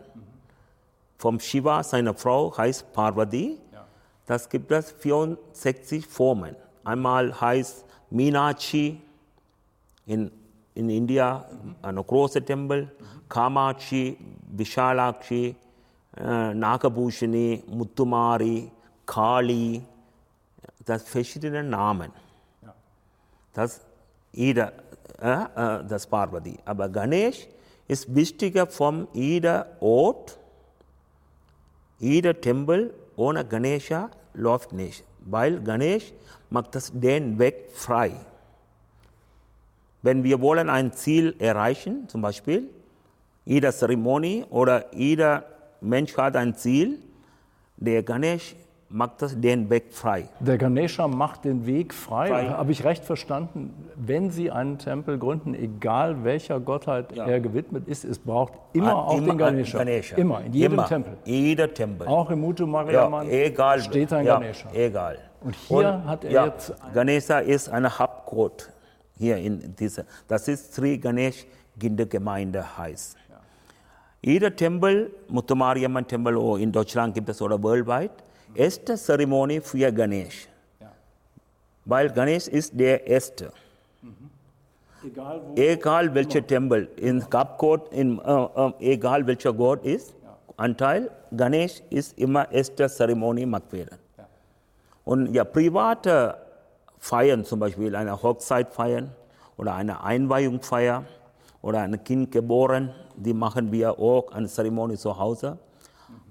Vom 1.18 1.40
Shiva, 1.40 1.84
seine 1.84 2.14
Frau, 2.14 2.56
heißt 2.56 2.94
Parvati. 2.94 3.58
Das 4.26 4.48
gibt 4.48 4.72
es 4.72 4.92
64 4.92 6.06
Formen. 6.06 6.56
Einmal 6.84 7.40
heißt 7.40 7.86
Minachi 8.12 9.02
in, 10.06 10.32
in 10.76 10.90
India, 10.90 11.46
mhm. 11.52 11.76
eine 11.82 12.04
große 12.04 12.44
Tempel. 12.44 12.92
Kamachi, 13.28 14.18
Vishalakshi, 14.52 15.56
Nagabhushani, 16.16 17.64
Muttumari, 17.68 18.70
Kali, 19.06 19.82
das 20.86 21.04
verschiedene 21.04 21.64
Namen. 21.64 22.12
Das 23.54 23.82
jeder, 24.32 24.74
äh, 25.20 25.84
das 25.88 26.08
Parvati. 26.08 26.58
Aber 26.66 26.90
Ganesh 26.90 27.48
ist 27.88 28.14
wichtiger 28.14 28.68
von 28.68 29.08
jeder 29.14 29.68
Ort, 29.80 30.38
jeder 32.00 32.40
Tempel 32.40 32.94
ohne 33.16 33.46
Ganesha 33.46 34.10
läuft 34.34 34.72
nicht, 34.74 35.04
weil 35.20 35.60
Ganesh 35.62 36.14
macht 36.50 36.74
das 36.74 36.92
den 36.94 37.38
Weg 37.38 37.72
frei. 37.74 38.14
Wenn 40.02 40.24
wir 40.24 40.42
wollen 40.42 40.70
ein 40.70 40.94
Ziel 40.94 41.36
erreichen, 41.38 42.08
zum 42.10 42.22
Beispiel 42.22 42.70
jede 43.46 43.72
Zeremonie 43.72 44.46
oder 44.50 44.96
jeder 44.96 45.44
Mensch 45.82 46.16
hat 46.16 46.36
ein 46.36 46.56
Ziel, 46.56 47.00
der 47.78 48.04
Ganesh 48.04 48.56
macht 48.92 49.22
das 49.22 49.40
den 49.40 49.70
Weg 49.70 49.94
frei. 49.94 50.28
Der 50.40 50.58
Ganesha 50.58 51.08
macht 51.08 51.46
den 51.46 51.66
Weg 51.66 51.94
frei. 51.94 52.28
frei. 52.28 52.50
Habe 52.50 52.72
ich 52.72 52.84
recht 52.84 53.04
verstanden? 53.04 53.74
Wenn 53.96 54.30
Sie 54.32 54.52
einen 54.52 54.78
Tempel 54.78 55.18
gründen, 55.18 55.56
egal 55.56 56.24
welcher 56.24 56.60
Gottheit 56.60 57.16
ja. 57.16 57.26
er 57.26 57.40
gewidmet 57.40 57.88
ist, 57.88 58.04
es 58.04 58.20
braucht 58.20 58.54
immer 58.74 58.92
ah, 58.92 59.04
auch 59.04 59.18
immer 59.18 59.34
den 59.34 59.38
Ganesha. 59.38 59.78
Ganesha. 59.80 60.16
Immer, 60.18 60.42
in 60.42 60.54
jedem 60.54 60.74
immer. 60.74 60.86
Tempel. 60.86 61.14
Jeder 61.26 61.74
Tempel. 61.74 62.08
Auch 62.08 62.30
im 62.30 62.42
Mutu 62.42 62.68
Mariamman 62.68 63.28
ja, 63.28 63.34
egal. 63.34 63.82
steht 63.82 64.12
ein 64.14 64.26
ja, 64.26 64.38
Ganesha. 64.38 64.70
Egal. 64.74 65.18
Und 65.42 65.56
hier 65.56 65.78
Und, 65.78 66.06
hat 66.06 66.24
er 66.24 66.32
ja, 66.32 66.46
jetzt. 66.46 66.74
Ganesha 66.94 67.40
ist 67.40 67.70
eine 67.70 67.98
Hauptgott 67.98 68.70
hier 69.18 69.38
in 69.38 69.76
dieser. 69.76 70.04
Das 70.28 70.48
ist 70.48 70.74
Sri 70.74 70.98
Ganesh 70.98 71.46
Gemeinde 71.78 72.78
heißt. 72.78 73.18
Jeder 74.24 74.56
Tempel, 74.56 75.12
Muttamariamman 75.30 76.08
Tempel 76.08 76.38
in 76.60 76.72
Deutschland 76.72 77.16
gibt 77.16 77.30
es 77.30 77.42
oder 77.42 77.62
weltweit, 77.64 78.12
erste 78.54 78.96
Zeremonie 78.96 79.62
für 79.62 79.92
Ganesh. 79.92 80.48
Ja. 80.80 80.92
Weil 81.86 82.12
Ganesh 82.12 82.48
ist 82.48 82.80
der 82.80 83.08
erste. 83.08 83.52
Mhm. 84.04 84.30
Egal, 85.04 85.42
wo 85.44 85.56
egal 85.56 86.14
welcher 86.14 86.46
Tempel, 86.46 86.88
in 86.98 87.28
Kapkot, 87.28 87.92
in, 87.92 88.20
uh, 88.20 88.50
uh, 88.56 88.72
egal 88.80 89.26
welcher 89.26 89.54
Gott 89.54 89.84
ist, 89.84 90.14
ja. 90.24 90.38
Anteil, 90.56 91.10
Ganesh 91.36 91.82
ist 91.90 92.16
immer 92.20 92.52
erste 92.52 92.88
Zeremonie 92.90 93.42
gemacht 93.42 93.74
werden. 93.74 93.98
Ja. 94.20 94.28
Und 95.04 95.34
ja, 95.34 95.44
private 95.44 96.38
Feiern, 97.00 97.44
zum 97.44 97.60
Beispiel 97.60 97.96
eine 97.96 98.22
Hochzeit 98.22 98.72
feiern 98.72 99.10
oder 99.58 99.74
eine 99.74 100.04
Einweihung 100.04 100.62
feiern, 100.62 101.08
oder 101.62 101.82
ein 101.82 102.04
Kind 102.04 102.32
geboren, 102.32 102.94
die 103.26 103.34
machen 103.34 103.72
wir 103.72 103.98
auch 104.00 104.32
eine 104.32 104.48
Zeremonie 104.48 104.98
zu 104.98 105.18
Hause. 105.18 105.58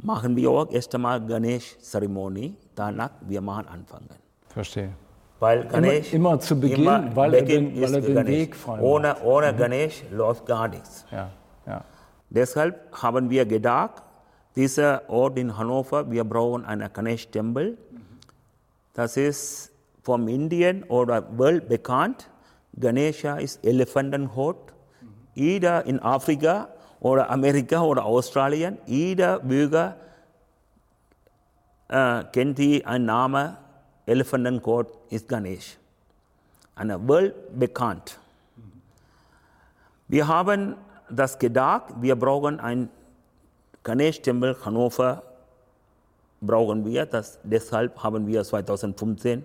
Machen 0.02 0.36
wir 0.36 0.50
auch 0.50 0.70
erst 0.70 0.94
einmal 0.94 1.20
Ganesh-Zeremonie, 1.24 2.56
danach 2.74 3.10
wir 3.22 3.40
machen 3.40 3.66
anfangen. 3.68 4.08
Verstehe. 4.48 4.90
Weil 5.38 5.64
Ganesh 5.66 6.12
immer, 6.12 6.30
immer 6.32 6.40
zu 6.40 6.58
Beginn, 6.58 6.82
immer 6.82 7.16
weil 7.16 7.34
er 7.34 7.42
den, 7.42 7.80
weil 7.80 7.94
er 7.94 8.00
den 8.00 8.26
Weg 8.26 8.56
frei 8.56 8.80
Ohne, 8.80 9.16
ohne 9.22 9.52
mhm. 9.52 9.56
Ganesh 9.56 10.04
läuft 10.10 10.44
gar 10.44 10.68
nichts. 10.68 11.06
Ja, 11.10 11.30
ja. 11.66 11.84
Deshalb 12.28 12.92
haben 12.92 13.30
wir 13.30 13.46
gedacht, 13.46 14.02
dieser 14.54 15.08
Ort 15.08 15.38
in 15.38 15.56
Hannover, 15.56 16.10
wir 16.10 16.24
brauchen 16.24 16.64
einen 16.64 16.92
Ganesh-Tempel. 16.92 17.78
Das 18.92 19.16
ist 19.16 19.72
vom 20.02 20.28
Indien 20.28 20.82
oder 20.84 21.38
Welt 21.38 21.68
bekannt. 21.68 22.28
Ganesha 22.78 23.36
ist 23.36 23.64
Elefantenhort 23.64 24.74
jeder 25.34 25.86
in 25.86 26.00
Afrika 26.00 26.68
oder 27.00 27.30
Amerika 27.30 27.80
oder 27.82 28.04
Australien, 28.04 28.78
jeder 28.86 29.40
Bürger 29.40 29.96
äh, 31.88 32.24
kennt 32.32 32.58
die 32.58 32.84
einen 32.84 33.06
Namen, 33.06 33.56
Elefantenkot 34.06 34.86
ist 35.08 35.28
Ganesh. 35.28 35.76
Eine 36.74 37.06
Welt 37.08 37.34
bekannt. 37.58 38.18
Wir 40.08 40.26
haben 40.26 40.76
das 41.08 41.38
gedacht, 41.38 41.94
wir 42.00 42.16
brauchen 42.16 42.60
ein 42.60 42.88
Ganesh-Tempel 43.82 44.56
Hannover, 44.64 45.22
brauchen 46.40 46.84
wir 46.84 47.06
das. 47.06 47.38
Deshalb 47.42 48.02
haben 48.02 48.26
wir 48.26 48.44
2015 48.44 49.44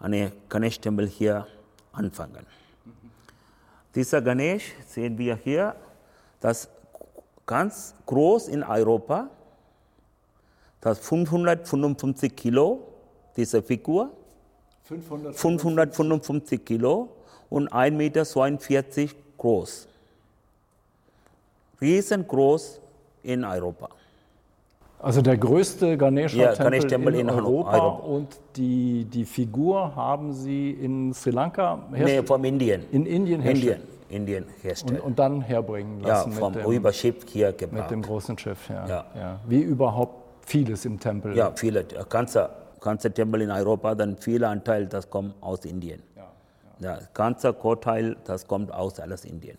einen 0.00 0.32
Ganesh-Tempel 0.48 1.06
hier 1.06 1.46
angefangen. 1.92 2.46
Dieser 3.94 4.22
Ganesh 4.22 4.72
sehen 4.86 5.18
wir 5.18 5.36
hier, 5.36 5.74
das 6.40 6.68
ganz 7.46 7.94
groß 8.06 8.48
in 8.48 8.62
Europa. 8.62 9.28
Das 10.80 10.98
555 10.98 12.34
Kilo, 12.34 12.80
diese 13.36 13.62
Figur. 13.62 14.10
500. 14.84 15.34
555 15.36 16.64
Kilo 16.64 17.08
und 17.48 17.72
1,42 17.72 17.90
Meter 17.92 19.14
groß. 19.38 19.88
Riesengroß 21.80 22.80
in 23.22 23.44
Europa. 23.44 23.88
Also 24.98 25.20
der 25.20 25.36
größte 25.36 25.88
Ja, 25.88 25.96
Ganesha-Tempel 25.96 26.64
Ganesh-Tempel 26.70 27.14
in, 27.14 27.20
in 27.22 27.30
Europa, 27.30 27.72
Europa. 27.76 28.06
und 28.06 28.28
die, 28.56 29.04
die 29.04 29.24
Figur 29.24 29.94
haben 29.96 30.32
Sie 30.32 30.70
in 30.70 31.12
Sri 31.12 31.30
Lanka 31.30 31.80
Nee, 31.90 31.98
herst- 31.98 32.28
vom 32.28 32.44
Indien. 32.44 32.82
in 32.92 33.04
Indien 33.06 33.40
Indien, 33.40 33.42
herstellen 33.42 33.82
Indien 34.12 34.44
und, 34.44 34.64
herstellen. 34.64 35.00
und 35.00 35.18
dann 35.18 35.40
herbringen 35.42 36.00
Ja, 36.00 36.08
lassen 36.08 36.32
vom 36.32 36.52
mit, 36.52 36.64
dem, 36.64 36.70
Überschiff 36.72 37.16
hier 37.28 37.48
mit 37.48 37.58
gebracht. 37.58 37.90
dem 37.90 38.02
großen 38.02 38.38
Schiff. 38.38 38.68
Ja. 38.68 39.04
Ja. 39.14 39.40
Wie 39.46 39.60
überhaupt 39.60 40.46
vieles 40.46 40.84
im 40.84 40.98
Tempel. 41.00 41.36
Ja, 41.36 41.52
viele, 41.54 41.84
ganze, 42.08 42.50
ganze 42.80 43.10
Tempel 43.12 43.42
in 43.42 43.50
Europa, 43.50 43.94
dann 43.94 44.16
viele 44.16 44.48
Anteil, 44.48 44.86
das 44.86 45.08
kommt 45.08 45.34
aus 45.40 45.64
Indien. 45.64 46.02
Ja, 46.80 46.98
ganze 47.14 47.52
Großteil, 47.52 48.16
das 48.24 48.46
kommt 48.46 48.72
aus 48.72 48.98
alles 48.98 49.24
Indien. 49.24 49.56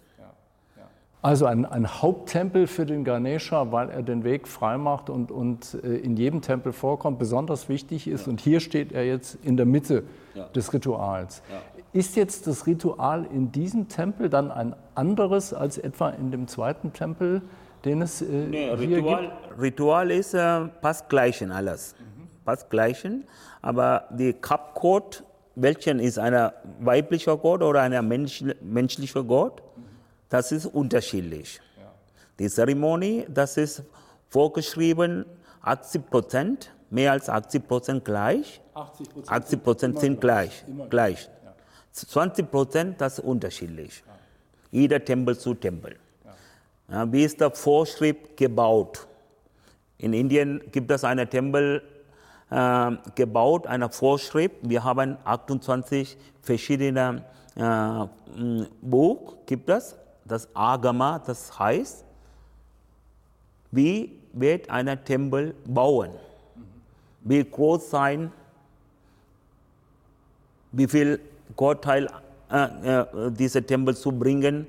Also 1.22 1.46
ein, 1.46 1.66
ein 1.66 1.88
Haupttempel 1.88 2.68
für 2.68 2.86
den 2.86 3.06
Ganesha, 3.06 3.72
weil 3.72 3.90
er 3.92 4.04
den 4.04 4.26
Weg 4.26 4.46
freimacht 4.46 5.10
und, 5.10 5.32
und 5.32 5.78
äh, 5.82 5.96
in 5.96 6.18
jedem 6.18 6.42
Tempel 6.42 6.74
vorkommt, 6.74 7.18
besonders 7.18 7.70
wichtig 7.70 8.10
ist. 8.10 8.28
Und 8.28 8.42
hier 8.42 8.60
steht 8.60 8.92
er 8.92 9.06
jetzt 9.06 9.38
in 9.42 9.56
der 9.56 9.66
Mitte 9.66 10.04
Ja. 10.36 10.50
des 10.50 10.74
Rituals. 10.74 11.42
Ist 11.94 12.16
jetzt 12.16 12.48
das 12.48 12.66
Ritual 12.66 13.26
in 13.32 13.52
diesem 13.52 13.88
Tempel 13.88 14.28
dann 14.28 14.50
ein 14.52 14.76
anderes 14.96 15.54
als 15.54 15.78
etwa 15.78 16.10
in 16.10 16.32
dem 16.32 16.48
zweiten 16.48 16.92
Tempel, 16.92 17.44
den 17.86 18.02
es 18.02 18.22
äh, 18.24 18.48
hier 18.50 18.80
Ritual, 18.80 19.22
gibt? 19.22 19.62
Ritual 19.62 20.10
ist 20.12 20.34
äh, 20.34 20.68
fast 20.82 21.08
gleichen 21.08 21.52
alles. 21.52 21.94
Fast 22.44 22.72
gleichen. 22.72 23.26
Aber 23.62 24.08
die 24.10 24.34
Cup-Code, 24.34 25.18
welchen 25.56 26.00
ist 26.00 26.18
ein 26.18 26.52
weiblicher 26.80 27.38
Gott 27.38 27.62
oder 27.62 27.82
ein 27.82 28.08
mensch, 28.08 28.44
menschlicher 28.62 29.24
Gott, 29.24 29.62
das 30.30 30.52
ist 30.52 30.66
unterschiedlich. 30.66 31.62
Die 32.40 32.50
Zeremonie, 32.50 33.28
das 33.30 33.56
ist 33.58 33.84
vorgeschrieben 34.30 35.26
80 35.62 36.10
Prozent, 36.10 36.74
mehr 36.90 37.12
als 37.12 37.30
80 37.30 37.68
Prozent 37.68 38.04
gleich. 38.04 38.62
80 39.28 39.64
Prozent 39.64 40.00
sind 40.00 40.20
gleich. 40.20 40.66
gleich. 40.90 41.30
20 41.94 42.50
Prozent, 42.50 43.02
das 43.02 43.20
ist 43.20 43.26
unterschiedlich. 43.26 44.04
Jeder 44.72 45.04
Tempel 45.04 45.38
zu 45.38 45.54
Tempel. 45.54 45.96
Ja, 46.90 47.12
wie 47.12 47.24
ist 47.24 47.40
der 47.40 47.52
Vorschrift 47.52 48.36
gebaut? 48.36 49.08
In 49.98 50.14
Indien 50.14 50.62
gibt 50.72 50.92
es 50.92 51.04
einen 51.04 51.30
Tempel 51.30 51.84
äh, 52.50 52.92
gebaut, 53.16 53.68
eine 53.68 53.90
Vorschrift. 53.90 54.56
Wir 54.62 54.84
haben 54.84 55.18
28 55.24 56.18
verschiedene 56.42 57.24
äh, 57.56 58.06
Buch 58.82 59.36
gibt 59.46 59.70
es, 59.70 59.96
das 60.26 60.48
Agama, 60.56 61.20
das 61.20 61.58
heißt, 61.58 62.04
wie 63.72 64.20
wird 64.34 64.70
ein 64.70 65.04
Tempel 65.06 65.56
bauen? 65.66 66.12
Wie 67.22 67.44
groß 67.44 67.90
sein? 67.90 68.32
Wie 70.72 70.88
viel 70.88 71.20
Gottteil 71.56 72.08
äh, 72.52 73.00
äh, 73.00 73.06
diese 73.32 73.64
Tempel 73.64 73.96
zu 73.96 74.12
bringen? 74.12 74.68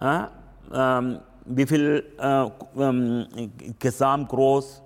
Äh, 0.00 0.24
ähm, 0.72 1.20
wie 1.46 1.66
viel 1.66 2.04
äh, 2.18 2.48
ähm, 2.76 3.26
Gesamt 3.78 4.28
groß 4.28 4.82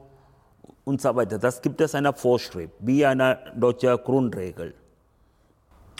und 0.85 1.01
so 1.01 1.15
weiter. 1.15 1.39
Das 1.39 1.63
gibt 1.63 1.81
es 1.81 1.95
eine 1.95 2.13
Vorschrift, 2.13 2.75
wie 2.81 3.05
eine 3.05 3.39
deutsche 3.57 3.97
Grundregel. 3.99 4.75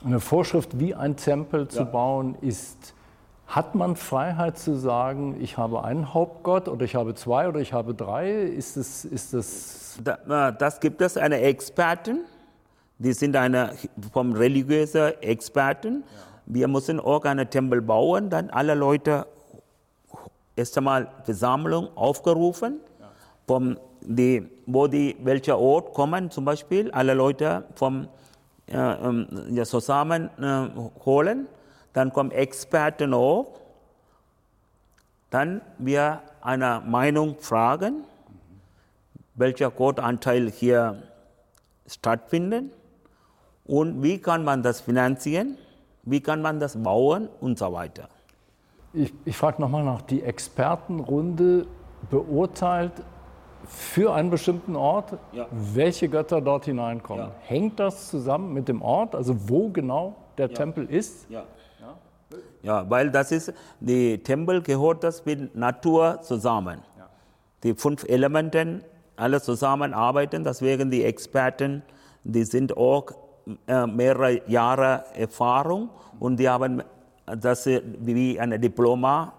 Eine 0.05 0.21
Vorschrift, 0.21 0.79
wie 0.79 0.95
ein 0.95 1.17
Tempel 1.17 1.69
zu 1.69 1.85
bauen 1.85 2.35
ist. 2.41 2.95
Hat 3.47 3.75
man 3.75 3.97
Freiheit 3.97 4.59
zu 4.59 4.77
sagen, 4.77 5.37
ich 5.41 5.59
habe 5.59 5.83
einen 5.83 6.15
Hauptgott 6.15 6.69
oder 6.69 6.85
ich 6.85 6.95
habe 6.95 7.15
zwei 7.15 7.49
oder 7.49 7.61
ich 7.61 7.73
habe 7.73 7.95
drei? 7.95 8.31
Ist 8.31 8.77
es, 8.77 9.05
ist 9.05 9.35
es 9.35 10.01
Da, 10.05 10.49
äh, 10.49 10.55
das 10.57 10.81
gibt 10.81 11.03
es 11.03 11.17
eine 11.17 11.41
Experten, 11.41 12.21
die 13.01 13.15
sind 13.15 13.35
eine 13.35 13.75
vom 14.13 14.35
religiösen 14.35 15.15
Experten. 15.23 16.05
Wir 16.45 16.69
müssen 16.69 17.01
auch 17.01 17.25
einen 17.25 17.49
Tempel 17.49 17.81
bauen, 17.81 18.29
dann 18.29 18.51
alle 18.51 18.75
Leute 18.75 19.27
erst 20.55 20.77
einmal 20.77 21.09
Versammlung 21.25 21.89
aufgerufen, 21.97 22.81
vom 23.47 23.79
die, 24.03 24.47
wo 24.67 24.87
die 24.87 25.17
welcher 25.23 25.59
Ort 25.59 25.95
kommen 25.95 26.31
zum 26.31 26.45
Beispiel, 26.45 26.91
alle 26.91 27.15
Leute 27.15 27.65
vom 27.75 28.07
äh, 28.67 28.77
ähm, 28.77 29.27
ja, 29.51 29.65
zusammen 29.65 30.29
äh, 30.39 30.69
holen, 31.05 31.49
dann 31.95 32.13
kommen 32.13 32.33
Experten 32.33 33.15
auch, 33.15 33.61
dann 35.31 35.63
wir 35.79 36.21
eine 36.43 36.83
Meinung 36.87 37.39
fragen, 37.41 38.05
welcher 39.35 39.71
Gotanteil 39.71 40.51
hier 40.51 41.03
stattfindet 41.87 42.73
und 43.71 44.03
wie 44.03 44.19
kann 44.19 44.43
man 44.45 44.63
das 44.65 44.81
finanzieren, 44.81 45.57
wie 46.03 46.21
kann 46.21 46.43
man 46.43 46.59
das 46.59 46.77
bauen 46.83 47.29
und 47.41 47.57
so 47.57 47.73
weiter. 47.73 48.09
Ich, 48.93 49.15
ich 49.25 49.37
frage 49.37 49.63
nochmal 49.63 49.85
nach, 49.85 50.03
die 50.03 50.23
Expertenrunde 50.25 51.67
beurteilt 52.11 52.93
für 53.69 54.13
einen 54.13 54.31
bestimmten 54.31 54.75
Ort, 54.75 55.17
Ja. 55.33 55.47
welche 55.53 56.09
Götter 56.09 56.41
dort 56.41 56.65
hineinkommen. 56.65 57.27
Ja. 57.27 57.33
Hängt 57.43 57.79
das 57.79 58.11
zusammen 58.11 58.53
mit 58.53 58.67
dem 58.67 58.83
Ort, 58.83 59.15
also 59.15 59.37
wo 59.49 59.69
genau 59.69 60.17
der 60.37 60.53
Tempel 60.53 60.87
ist? 60.91 61.31
Ja. 61.31 61.45
Ja, 62.63 62.89
weil 62.91 63.11
das 63.11 63.33
ist, 63.33 63.53
die 63.81 64.19
Tempel 64.23 64.63
gehört 64.63 65.03
das 65.05 65.25
mit 65.25 65.55
Natur 65.55 66.21
zusammen. 66.23 66.81
Die 67.63 67.75
fünf 67.75 68.05
Elementen 68.05 68.83
alle 69.17 69.41
zusammen 69.41 69.95
arbeiten, 69.95 70.43
deswegen 70.45 70.91
die 70.91 71.05
Experten, 71.05 71.83
die 72.25 72.45
sind 72.45 72.77
auch 72.77 73.07
mehrere 73.67 74.49
Jahre 74.49 75.05
Erfahrung 75.15 75.91
und 76.19 76.37
die 76.39 76.49
haben 76.49 76.83
das 77.25 77.67
wie 77.67 78.39
ein 78.39 78.61
Diploma 78.61 79.33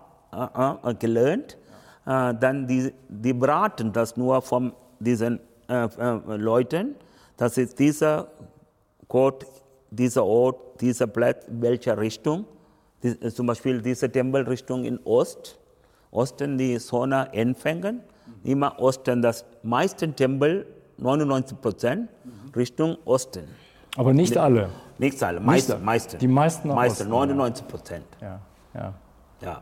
gelernt. 1.00 1.58
Dann 2.06 2.68
die, 2.68 2.94
die 3.08 3.34
beraten 3.34 3.92
das 3.92 4.18
nur 4.18 4.42
von 4.42 4.74
diesen 5.00 5.40
Leuten, 6.26 6.96
das 7.38 7.58
ist 7.58 7.80
dieser 7.80 8.28
Gott, 9.08 9.46
dieser 9.90 10.26
Ort, 10.26 10.82
dieser 10.82 11.08
Platz, 11.08 11.46
welche 11.48 11.98
Richtung. 11.98 12.46
Zum 13.34 13.48
Beispiel 13.48 13.82
diese 13.82 14.12
Tempelrichtung 14.12 14.86
in 14.86 15.00
Ost, 15.06 15.60
Osten 16.12 16.58
die 16.58 16.78
Sonne 16.78 17.30
empfangen, 17.34 18.02
immer 18.44 18.80
Osten, 18.80 19.22
das 19.22 19.44
meiste 19.64 20.12
Tempel, 20.14 20.68
99 20.98 21.60
Prozent, 21.60 22.10
Richtung 22.56 22.98
Osten. 23.06 23.48
Aber 23.98 24.14
nicht 24.14 24.38
alle. 24.38 24.70
Nicht 24.98 25.22
alle, 25.24 25.40
meiste, 25.40 25.76
alle. 25.76 25.84
meiste. 25.84 26.18
Die 26.18 26.28
meisten 26.28 26.70
meiste, 26.70 27.04
Osten, 27.04 27.10
99 27.10 27.68
Prozent. 27.68 28.06
Ja, 28.22 28.40
ja. 28.74 28.94
Ja. 29.42 29.62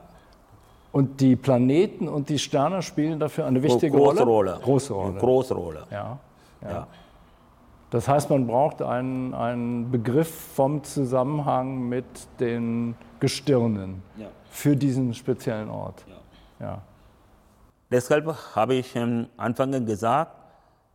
Und 0.92 1.22
die 1.22 1.36
Planeten 1.36 2.08
und 2.10 2.30
die 2.30 2.40
Sterne 2.40 2.82
spielen 2.82 3.20
dafür 3.20 3.46
eine 3.46 3.62
wichtige 3.64 3.96
Große 3.96 4.24
Rolle? 4.24 4.52
Rolle. 4.52 4.60
Große 4.62 4.94
Rolle. 4.94 5.20
Große 5.20 5.54
Rolle. 5.54 5.84
Ja. 5.92 6.18
Ja. 6.62 6.88
Das 7.92 8.08
heißt, 8.08 8.30
man 8.30 8.46
braucht 8.46 8.82
einen, 8.82 9.34
einen 9.34 9.90
Begriff 9.92 10.30
vom 10.56 10.84
Zusammenhang 10.84 11.88
mit 11.88 12.06
den 12.40 12.96
Gestirnen 13.20 14.04
Ja. 14.18 14.28
für 14.52 14.76
diesen 14.76 15.14
speziellen 15.14 15.70
Ort. 15.70 16.06
Ja. 16.60 16.82
Deshalb 17.92 18.36
habe 18.56 18.76
ich 18.76 18.96
am 18.98 19.28
Anfang 19.38 19.86
gesagt, 19.86 20.36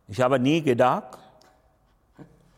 ich 0.07 0.21
habe 0.21 0.39
nie 0.39 0.61
gedacht, 0.61 1.17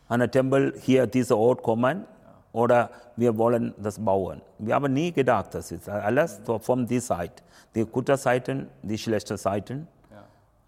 an 0.08 0.20
den 0.20 0.30
Tempel 0.30 0.74
hier 0.80 1.06
dieser 1.06 1.36
Ort 1.36 1.62
kommen 1.62 2.04
oder 2.52 2.90
wir 3.16 3.36
wollen 3.36 3.74
das 3.78 3.98
bauen. 3.98 4.40
Wir 4.58 4.74
haben 4.74 4.92
nie 4.92 5.12
gedacht, 5.12 5.54
das 5.54 5.70
ist 5.70 5.88
alles 5.88 6.40
von 6.60 6.86
dieser 6.86 7.16
Seite. 7.16 7.42
Die 7.74 7.84
guten 7.84 8.16
Seiten, 8.16 8.68
die 8.82 8.98
schlechten 8.98 9.36
Seiten. 9.36 9.86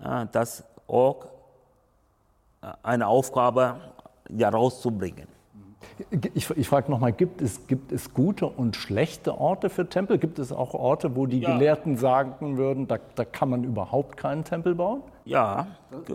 Ja, 0.03 0.25
das 0.27 0.65
auch 0.87 1.27
eine 2.83 3.07
Aufgabe 3.07 3.77
ja, 4.29 4.49
rauszubringen. 4.49 5.27
Ich, 6.35 6.49
ich 6.51 6.69
frage 6.69 6.91
nochmal, 6.91 7.13
gibt 7.13 7.43
es, 7.43 7.67
gibt 7.67 7.93
es 7.93 8.13
gute 8.15 8.47
und 8.47 8.77
schlechte 8.77 9.39
Orte 9.39 9.71
für 9.71 9.89
Tempel? 9.89 10.19
Gibt 10.19 10.39
es 10.39 10.53
auch 10.53 10.75
Orte, 10.75 11.17
wo 11.17 11.27
die 11.27 11.41
Ja. 11.41 11.53
Gelehrten 11.53 11.97
sagen 11.97 12.57
würden, 12.57 12.87
da, 12.87 12.99
da 13.15 13.25
kann 13.25 13.51
man 13.51 13.65
überhaupt 13.65 14.17
keinen 14.17 14.45
Tempel 14.45 14.75
bauen? 14.75 15.03
Ja, 15.25 15.67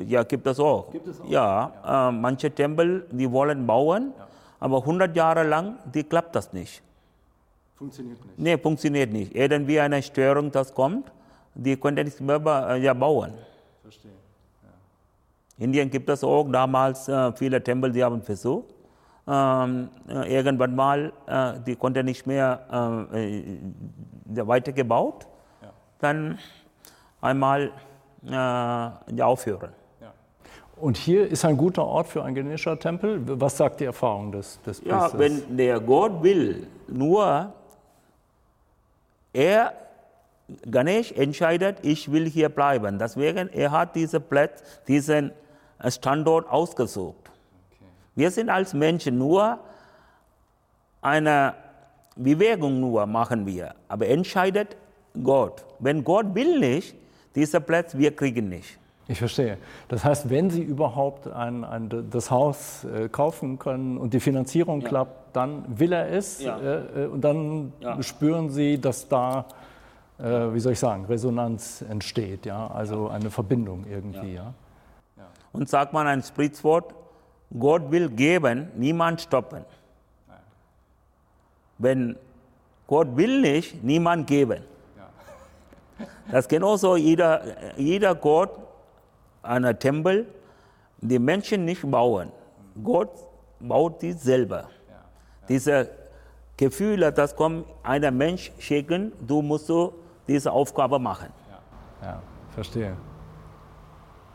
ja 0.05 0.23
gibt 0.23 0.47
es 0.47 0.59
auch. 0.59 0.93
Ja, 1.27 2.09
Äh, 2.09 2.11
manche 2.11 2.51
Tempel, 2.51 3.05
die 3.11 3.31
wollen 3.31 3.65
bauen, 3.65 4.13
aber 4.59 4.77
100 4.77 5.15
Jahre 5.15 5.43
lang, 5.43 5.77
die 5.93 6.03
klappt 6.03 6.35
das 6.35 6.53
nicht. 6.53 6.81
Funktioniert 7.75 8.25
nicht. 8.25 8.39
Nee, 8.39 8.57
funktioniert 8.57 9.11
nicht. 9.11 9.35
Irgendwie 9.35 9.79
eine 9.79 10.01
Störung, 10.01 10.51
das 10.51 10.73
kommt, 10.73 11.11
die 11.53 11.75
können 11.75 12.05
nicht 12.05 12.21
mehr 12.21 12.41
äh, 12.69 12.81
ja, 12.81 12.93
bauen. 12.93 13.33
Verstehe. 13.81 14.11
In 15.57 15.65
Indien 15.65 15.89
gibt 15.89 16.09
es 16.09 16.23
auch 16.23 16.45
damals 16.51 17.07
äh, 17.07 17.31
viele 17.33 17.63
Tempel, 17.63 17.91
die 17.91 18.03
haben 18.03 18.21
versucht. 18.21 18.65
Ähm, 19.27 19.89
äh, 20.07 20.35
irgendwann 20.35 20.75
mal, 20.75 21.11
äh, 21.27 21.53
die 21.65 21.75
konnten 21.75 22.05
nicht 22.05 22.27
mehr 22.27 23.07
äh, 23.13 23.39
äh, 23.39 23.59
weitergebaut. 24.47 25.25
Ja. 25.61 25.69
Dann 25.99 26.37
einmal 27.21 27.71
äh, 28.27 29.21
aufhören. 29.21 29.71
Und 30.77 30.97
hier 30.97 31.25
ist 31.31 31.45
ein 31.45 31.55
guter 31.55 31.85
Ort 31.85 32.07
für 32.07 32.23
einen 32.23 32.35
Ganesha-Tempel. 32.35 33.21
Was 33.39 33.55
sagt 33.55 33.79
die 33.79 33.85
Erfahrung 33.85 34.33
des, 34.33 34.61
des 34.63 34.81
Ja, 34.83 35.07
Priesters? 35.07 35.19
wenn 35.19 35.55
der 35.57 35.79
Gott 35.79 36.21
will, 36.21 36.67
nur 36.89 37.53
er, 39.31 39.73
Ganesh 40.69 41.13
entscheidet, 41.13 41.77
ich 41.81 42.11
will 42.11 42.29
hier 42.29 42.49
bleiben. 42.49 42.99
Deswegen, 42.99 43.47
er 43.53 43.71
hat 43.71 43.95
diesen 43.95 44.21
Platz, 44.21 44.61
diesen 44.87 45.31
Standort 45.87 46.49
ausgesucht. 46.49 47.31
Wir 48.15 48.29
sind 48.29 48.49
als 48.49 48.73
Menschen 48.73 49.17
nur 49.17 49.59
eine 51.01 51.53
Bewegung 52.17 52.79
nur 52.79 53.05
machen 53.05 53.45
wir, 53.45 53.75
aber 53.87 54.07
entscheidet 54.07 54.75
Gott. 55.23 55.65
Wenn 55.79 56.03
Gott 56.03 56.33
will 56.35 56.59
nicht, 56.59 56.95
dieser 57.35 57.59
Platz, 57.59 57.97
wir 57.97 58.15
kriegen 58.15 58.49
nicht. 58.49 58.77
Ich 59.07 59.19
verstehe. 59.19 59.57
Das 59.87 60.03
heißt, 60.03 60.29
wenn 60.31 60.49
Sie 60.49 60.63
überhaupt 60.63 61.27
ein, 61.27 61.63
ein, 61.63 61.89
das 62.09 62.31
Haus 62.31 62.85
äh, 62.85 63.07
kaufen 63.07 63.59
können 63.59 63.97
und 63.97 64.13
die 64.15 64.19
Finanzierung 64.19 64.81
Ja. 64.81 64.87
klappt, 64.87 65.35
dann 65.35 65.63
will 65.79 65.91
er 65.93 66.09
es 66.11 66.41
Ja. 66.41 66.57
äh, 66.57 67.03
äh, 67.03 67.07
und 67.07 67.21
dann 67.21 67.71
Ja. 67.81 68.01
spüren 68.01 68.49
Sie, 68.49 68.79
dass 68.81 69.07
da, 69.07 69.45
äh, 70.17 70.23
wie 70.53 70.59
soll 70.59 70.71
ich 70.73 70.79
sagen, 70.79 71.05
Resonanz 71.05 71.83
entsteht, 71.87 72.47
ja, 72.47 72.65
also 72.67 73.09
eine 73.09 73.29
Verbindung 73.29 73.85
irgendwie, 73.87 74.33
ja. 74.33 74.53
Und 75.53 75.69
sagt 75.69 75.93
man 75.93 76.07
ein 76.07 76.21
Sprichwort, 76.23 76.93
Gott 77.57 77.91
will 77.91 78.09
geben, 78.09 78.69
niemand 78.75 79.21
stoppen. 79.21 79.63
Wenn 81.77 82.15
Gott 82.87 83.15
will 83.15 83.39
nicht, 83.41 83.83
niemand 83.83 84.27
geben. 84.27 84.63
Das 86.31 86.47
genauso 86.47 86.95
jeder, 86.95 87.41
jeder 87.77 88.15
Gott, 88.15 88.51
einer 89.41 89.77
Tempel, 89.77 90.27
die 90.99 91.19
Menschen 91.19 91.65
nicht 91.65 91.89
bauen. 91.89 92.31
Gott 92.83 93.11
baut 93.59 94.01
die 94.01 94.13
selber. 94.13 94.69
Diese 95.47 95.89
Gefühle, 96.57 97.11
das 97.11 97.35
kommt 97.35 97.65
einer 97.83 98.11
Mensch 98.11 98.51
schicken, 98.59 99.11
du 99.25 99.41
musst 99.41 99.67
so 99.67 99.93
diese 100.27 100.51
Aufgabe 100.51 100.99
machen. 100.99 101.27
Ja, 102.01 102.21
verstehe. 102.51 102.95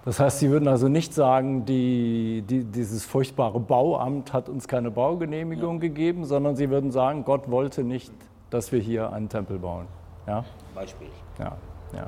Das 0.05 0.18
heißt, 0.18 0.38
Sie 0.38 0.51
würden 0.51 0.66
also 0.66 0.88
nicht 0.88 1.12
sagen, 1.12 1.66
die, 1.66 2.42
die, 2.46 2.64
dieses 2.64 3.05
furchtbare 3.05 3.61
Bauamt 3.61 4.33
hat 4.33 4.49
uns 4.49 4.66
keine 4.66 4.90
Baugenehmigung 4.90 5.79
gegeben, 5.79 6.25
sondern 6.25 6.57
Sie 6.57 6.70
würden 6.70 6.90
sagen, 6.90 7.25
Gott 7.25 7.51
wollte 7.51 7.85
nicht, 7.85 8.12
dass 8.49 8.73
wir 8.73 8.81
hier 8.81 9.12
einen 9.12 9.29
Tempel 9.29 9.59
bauen. 9.59 9.87
Ja, 10.27 10.44
Beispiel. 10.75 11.09
Ja, 11.40 11.57
ja. 11.94 12.07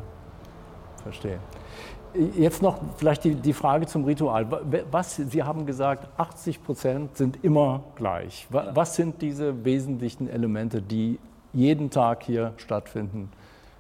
Verstehe. 1.03 1.39
Jetzt 2.37 2.61
noch 2.63 2.79
vielleicht 2.99 3.25
die, 3.25 3.35
die 3.35 3.55
Frage 3.55 3.87
zum 3.87 4.05
Ritual. 4.05 4.47
Was, 4.91 5.17
Sie 5.17 5.43
haben 5.43 5.65
gesagt, 5.67 6.07
80 6.21 6.63
Prozent 6.63 7.17
sind 7.17 7.43
immer 7.43 7.83
gleich. 7.97 8.47
Wa- 8.51 8.71
Was 8.75 8.95
sind 8.97 9.21
diese 9.23 9.65
wesentlichen 9.65 10.29
Elemente, 10.29 10.83
die 10.83 11.19
jeden 11.55 11.89
Tag 11.91 12.23
hier 12.25 12.53
stattfinden? 12.59 13.33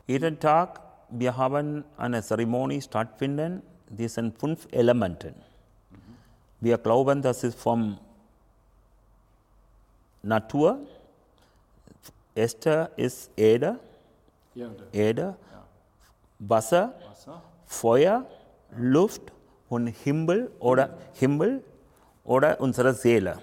Jeden 0.06 0.40
Tag, 0.40 0.80
wir 1.10 1.36
haben 1.36 1.84
eine 1.98 2.22
Zeremonie 2.22 2.80
stattfinden, 2.80 3.62
die 3.90 4.08
sind 4.08 4.38
fünf 4.38 4.66
Elemente. 4.72 5.34
Wir 6.60 6.78
glauben, 6.78 7.20
das 7.20 7.44
ist 7.44 7.58
vom 7.58 7.98
Natur. 10.22 10.78
Erste 12.34 12.90
ist 12.96 13.30
Erde, 13.36 13.78
Erde, 14.92 15.36
Wasser, 16.38 16.94
Feuer, 17.66 18.26
Luft 18.76 19.22
und 19.68 19.86
Himmel 19.86 20.50
oder 20.58 20.90
Himmel 21.14 21.62
oder 22.24 22.60
unsere 22.60 22.92
Seele. 22.94 23.38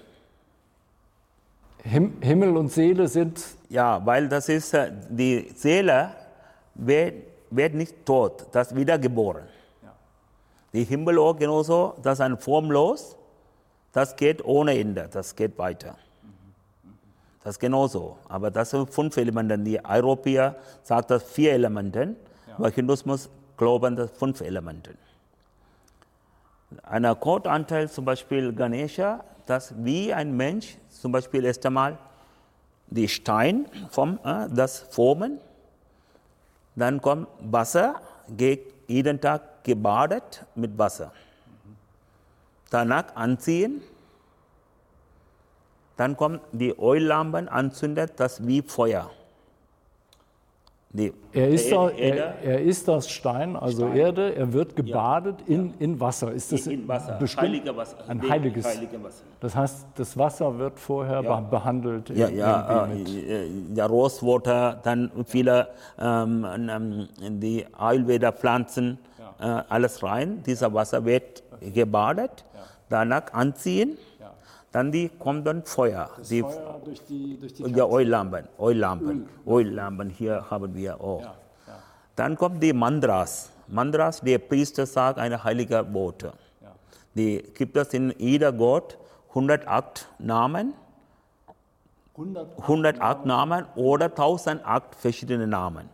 Him 1.82 2.20
Himmel 2.20 2.56
und 2.56 2.68
Seele 2.68 3.08
sind 3.08 3.42
Ja, 3.68 4.04
weil 4.04 4.28
das 4.28 4.48
ist, 4.48 4.74
äh, 4.74 4.92
die 5.08 5.50
Seele 5.54 6.10
wird, 6.74 7.14
wird 7.50 7.74
nicht 7.74 8.04
tot, 8.04 8.46
das 8.52 8.74
wiedergeboren. 8.74 9.44
Die 10.72 10.84
Himmel 10.84 11.18
auch 11.18 11.36
genauso, 11.36 11.94
das 12.02 12.18
ist 12.18 12.20
ein 12.20 12.38
formlos, 12.38 13.16
das 13.92 14.14
geht 14.14 14.44
ohne 14.44 14.78
Ende, 14.78 15.08
das 15.10 15.34
geht 15.34 15.58
weiter. 15.58 15.96
Das 17.42 17.54
ist 17.56 17.58
genauso. 17.58 18.18
Aber 18.28 18.50
das 18.50 18.70
sind 18.70 18.92
fünf 18.92 19.16
Elemente. 19.16 19.58
Die 19.58 19.82
Europäer 19.84 20.56
sagen 20.82 21.06
das 21.08 21.22
vier 21.22 21.52
Elemente, 21.52 22.16
aber 22.56 22.70
Hinduismus 22.70 23.30
glauben 23.56 23.96
das 23.96 24.10
fünf 24.10 24.40
Elemente. 24.40 24.94
Ein 26.82 27.04
Akkordanteil, 27.04 27.90
zum 27.90 28.04
Beispiel 28.04 28.52
Ganesha, 28.52 29.24
das 29.46 29.74
wie 29.84 30.12
ein 30.12 30.36
Mensch, 30.36 30.76
zum 30.88 31.12
Beispiel 31.12 31.44
erst 31.44 31.64
einmal 31.66 31.98
die 32.88 33.08
Stein 33.08 33.66
vom, 33.90 34.18
äh, 34.24 34.46
das 34.50 34.80
formen, 34.90 35.40
dann 36.76 37.00
kommt 37.00 37.28
Wasser, 37.40 38.00
geht 38.28 38.72
jeden 38.86 39.20
Tag 39.20 39.64
gebadet 39.64 40.44
mit 40.54 40.76
Wasser. 40.78 41.12
Danach 42.70 43.16
anziehen, 43.16 43.82
dann 46.00 46.16
kommt 46.16 46.40
die 46.52 46.70
Öllampen 46.70 47.48
anzündet, 47.48 48.12
das 48.16 48.44
wie 48.46 48.62
Feuer. 48.62 49.10
Die 50.92 51.12
Er 51.32 51.48
ist, 51.50 51.70
da, 51.70 51.88
er, 51.90 52.34
er 52.42 52.60
ist 52.62 52.88
das 52.88 53.08
Stein, 53.08 53.54
also 53.54 53.86
Stein. 53.86 53.96
Erde. 53.96 54.34
Er 54.34 54.52
wird 54.52 54.74
gebadet 54.74 55.36
in, 55.46 55.72
in 55.78 56.00
Wasser. 56.00 56.32
Ist 56.32 56.50
das 56.50 56.66
in 56.66 56.88
Wasser, 56.88 57.12
bestimmt 57.12 57.42
heilige 57.42 57.76
Wasser, 57.76 57.98
ein 58.08 58.28
heiliges? 58.28 58.64
heilige 58.66 59.00
Wasser. 59.00 59.22
Das 59.38 59.54
heißt, 59.54 59.86
das 59.94 60.16
Wasser 60.18 60.58
wird 60.58 60.80
vorher 60.80 61.22
Ja. 61.22 61.36
be- 61.40 61.48
behandelt. 61.48 62.10
Ja, 62.10 62.28
ja, 62.28 62.88
mit, 62.92 63.08
äh, 63.08 63.46
ja, 63.72 63.86
Rosewater, 63.86 64.80
dann 64.82 65.12
viele 65.26 65.68
ähm, 66.00 66.44
ähm, 66.68 67.08
die 67.40 67.64
Ayurveda-Pflanzen, 67.78 68.98
äh, 69.38 69.44
alles 69.68 70.02
rein. 70.02 70.42
Dieser 70.44 70.74
Wasser 70.74 71.04
wird 71.04 71.44
gebadet, 71.72 72.44
danach 72.88 73.32
anziehen, 73.32 73.96
dann 74.72 74.92
die 74.92 75.08
kommt 75.08 75.46
dann 75.46 75.64
Feuer. 75.64 76.10
die, 76.28 76.42
Feuer 76.42 76.80
durch 76.84 77.04
die, 77.06 77.38
durch 77.38 77.54
die 77.54 77.62
ja, 77.64 77.86
Öllampen, 77.88 78.48
Öllampen, 78.58 79.28
Öllampen, 79.46 80.10
hier 80.10 80.48
haben 80.50 80.74
wir 80.74 81.00
auch. 81.00 81.34
Dann 82.14 82.36
kommt 82.36 82.62
die 82.62 82.72
Mandras. 82.72 83.50
Mandras, 83.66 84.20
der 84.20 84.38
Priester 84.38 84.86
sagt 84.86 85.18
eine 85.18 85.42
heilige 85.42 85.92
Worte. 85.92 86.32
Die 87.14 87.42
gibt 87.54 87.76
es 87.76 87.92
in 87.94 88.14
jeder 88.18 88.52
Gott 88.52 88.96
108 89.30 90.06
Namen. 90.18 90.74
108 92.16 93.24
Namen 93.24 93.64
oder 93.74 94.06
1008 94.06 94.94
verschiedene 94.94 95.46
Namen. 95.46 95.88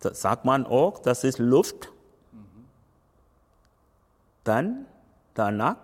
Das 0.00 0.20
sagt 0.20 0.44
man 0.44 0.66
auch, 0.66 0.98
das 1.00 1.24
ist 1.24 1.38
Luft. 1.38 1.92
Dann, 4.44 4.86
danach, 5.34 5.76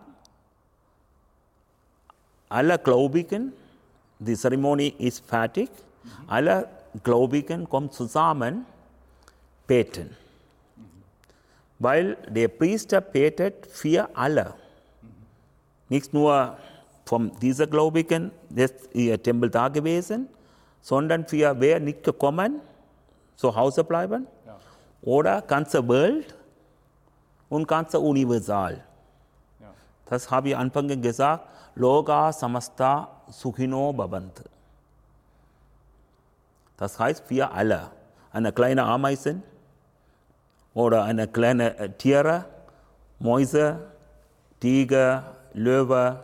alle 2.54 2.78
Gläubigen, 2.78 3.52
die 4.20 4.36
Zeremonie 4.36 4.94
ist 4.98 5.26
fertig, 5.26 5.68
alle 6.28 6.68
Gläubigen 7.02 7.68
kommen 7.68 7.90
zusammen, 7.90 8.64
beten. 9.66 10.16
Weil 11.80 12.16
der 12.28 12.46
Priester 12.46 13.00
betet 13.00 13.66
für 13.66 14.08
alle. 14.14 14.54
Nicht 15.88 16.14
nur 16.14 16.56
von 17.04 17.32
dieser 17.42 17.66
Gläubigen, 17.66 18.30
der 18.48 18.66
ist 18.66 18.94
ihr 18.94 19.20
Tempel 19.20 19.50
da 19.50 19.66
gewesen, 19.66 20.28
sondern 20.80 21.26
für 21.26 21.58
wer 21.58 21.80
nicht 21.80 22.04
gekommen, 22.04 22.60
zu 23.34 23.56
Hause 23.56 23.82
bleiben, 23.82 24.28
oder 25.02 25.42
ganze 25.42 25.86
Welt 25.88 26.36
und 27.48 27.66
ganze 27.66 27.98
Universal. 27.98 28.84
Das 30.06 30.30
habe 30.30 30.50
ich 30.50 30.56
anfangs 30.56 31.00
gesagt, 31.00 31.46
Loga 31.74 32.32
Samasta 32.32 33.08
Sukhino 33.28 33.92
Bhavantu. 33.92 34.44
Das 36.76 36.98
heißt 36.98 37.24
für 37.26 37.50
alle. 37.50 37.90
Eine 38.32 38.52
kleine 38.52 38.82
Ameisen 38.84 39.42
oder 40.74 41.04
eine 41.04 41.28
kleine 41.28 41.78
äh, 41.78 41.88
Tiere, 41.90 42.44
Mäuse, 43.20 43.78
Tiger, 44.60 45.36
Löwe, 45.52 46.20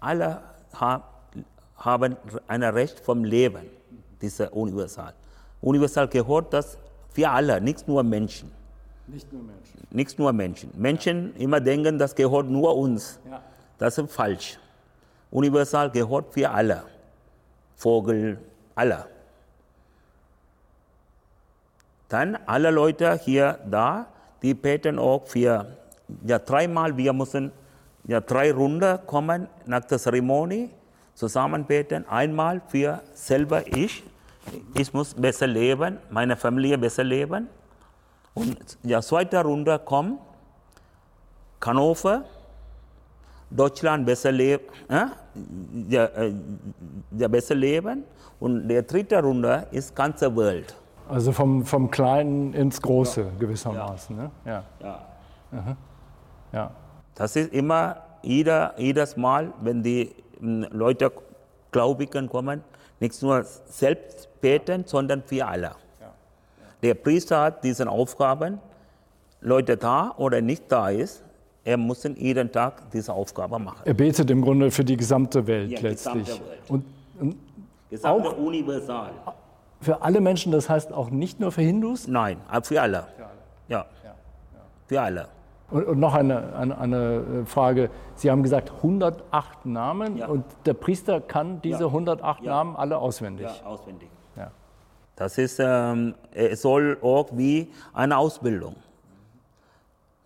alle 0.00 0.40
ha 0.80 1.02
haben 1.76 2.16
ein 2.46 2.62
Recht 2.62 3.00
vom 3.00 3.24
Leben, 3.24 3.66
dieser 4.20 4.52
Universal. 4.52 5.14
Universal 5.62 6.08
gehört 6.08 6.52
das 6.52 6.76
für 7.10 7.28
alle, 7.28 7.58
nicht 7.60 7.88
nur 7.88 8.02
Menschen. 8.02 8.52
Nicht 9.12 9.32
nur 9.32 9.42
Menschen. 9.42 9.86
Nicht 9.90 10.18
nur 10.18 10.32
Menschen. 10.32 10.70
Menschen 10.76 11.36
immer 11.36 11.60
denken, 11.60 11.98
das 11.98 12.14
gehört 12.14 12.46
nur 12.46 12.76
uns. 12.76 13.18
Ja. 13.28 13.42
Das 13.78 13.98
ist 13.98 14.12
falsch. 14.12 14.58
Universal 15.30 15.90
gehört 15.90 16.32
für 16.32 16.48
alle. 16.50 16.84
Vogel, 17.74 18.38
alle. 18.74 19.06
Dann 22.08 22.38
alle 22.46 22.70
Leute 22.70 23.14
hier 23.14 23.58
da, 23.68 24.06
die 24.42 24.54
beten 24.54 24.98
auch 24.98 25.26
für, 25.26 25.66
ja 26.24 26.38
dreimal, 26.38 26.96
wir 26.96 27.12
müssen 27.12 27.52
ja 28.04 28.20
drei 28.20 28.52
Runden 28.52 28.98
kommen 29.06 29.48
nach 29.66 29.84
der 29.84 29.98
Zeremonie, 29.98 30.70
zusammen 31.14 31.64
beten. 31.64 32.04
Einmal 32.08 32.60
für 32.68 33.00
selber 33.14 33.66
ich, 33.66 34.02
ich 34.74 34.92
muss 34.92 35.14
besser 35.14 35.46
leben, 35.46 35.98
meine 36.10 36.36
Familie 36.36 36.78
besser 36.78 37.04
leben. 37.04 37.48
Und 38.34 38.78
ja 38.82 39.00
zweite 39.00 39.42
Runde 39.42 39.78
kommt, 39.78 40.20
Hannover, 41.64 42.24
Deutschland 43.50 44.06
besser 44.06 44.32
leben, 44.32 44.64
äh? 44.88 45.06
ja, 45.88 46.04
äh, 46.04 46.32
ja, 47.18 47.28
besser 47.28 47.54
leben. 47.54 48.04
Und 48.38 48.68
der 48.68 48.82
dritte 48.82 49.20
Runde 49.22 49.66
ist 49.70 49.94
ganze 49.94 50.34
Welt. 50.36 50.74
Also 51.08 51.32
vom, 51.32 51.66
vom 51.66 51.90
Kleinen 51.90 52.54
ins 52.54 52.80
Große 52.80 53.32
gewissermaßen. 53.38 54.16
Ne? 54.16 54.30
Ja. 54.46 54.64
Ja. 54.80 55.06
Ja. 56.52 56.70
Das 57.14 57.34
ist 57.36 57.52
immer 57.52 57.96
jeder, 58.22 58.74
jedes 58.78 59.16
Mal, 59.16 59.52
wenn 59.60 59.82
die 59.82 60.14
m, 60.40 60.66
Leute 60.70 61.12
Gläubigen 61.72 62.28
kommen, 62.28 62.62
nicht 63.00 63.20
nur 63.22 63.42
selbst 63.42 64.28
beten, 64.40 64.84
sondern 64.86 65.22
für 65.22 65.46
alle. 65.46 65.72
Der 66.82 66.94
Priester 66.94 67.40
hat 67.40 67.64
diese 67.64 67.88
Aufgaben, 67.88 68.58
Leute 69.40 69.76
da 69.76 70.12
oder 70.16 70.40
nicht 70.40 70.64
da 70.70 70.88
ist, 70.90 71.24
er 71.64 71.76
muss 71.76 72.02
jeden 72.04 72.50
Tag 72.52 72.90
diese 72.90 73.12
Aufgabe 73.12 73.58
machen. 73.58 73.82
Er 73.84 73.94
betet 73.94 74.30
im 74.30 74.42
Grunde 74.42 74.70
für 74.70 74.84
die 74.84 74.96
gesamte 74.96 75.46
Welt 75.46 75.70
Ja, 75.70 75.80
letztlich. 75.80 76.24
gesamte 76.26 76.48
Welt. 76.50 76.60
Und, 76.70 76.84
und 77.20 77.36
Gesamte 77.90 78.30
universal. 78.30 79.10
für 79.80 80.00
alle 80.02 80.20
Menschen, 80.20 80.52
das 80.52 80.68
heißt 80.70 80.92
auch 80.92 81.10
nicht 81.10 81.38
nur 81.40 81.52
für 81.52 81.62
Hindus? 81.62 82.06
Nein, 82.08 82.38
aber 82.48 82.64
für 82.64 82.80
alle. 82.80 83.04
Ja. 83.68 83.84
Für 84.86 85.00
alle. 85.02 85.28
Und, 85.70 85.84
und 85.86 86.00
noch 86.00 86.14
eine, 86.14 86.54
eine, 86.56 86.78
eine 86.78 87.46
Frage. 87.46 87.90
Sie 88.16 88.30
haben 88.30 88.42
gesagt 88.42 88.72
108 88.78 89.66
Namen 89.66 90.16
Ja. 90.16 90.26
und 90.26 90.44
der 90.66 90.74
Priester 90.74 91.20
kann 91.20 91.60
diese 91.62 91.80
Ja. 91.82 91.86
108 91.86 92.42
Ja. 92.42 92.50
Namen 92.52 92.74
alle 92.76 92.98
auswendig. 92.98 93.46
Ja, 93.46 93.66
auswendig. 93.66 94.08
Ja. 95.20 95.24
Das 95.24 95.36
ist, 95.38 95.60
ähm, 95.60 96.14
es 96.32 96.62
soll 96.62 96.98
auch 97.02 97.28
wie 97.32 97.68
eine 97.92 98.16
Ausbildung. 98.16 98.76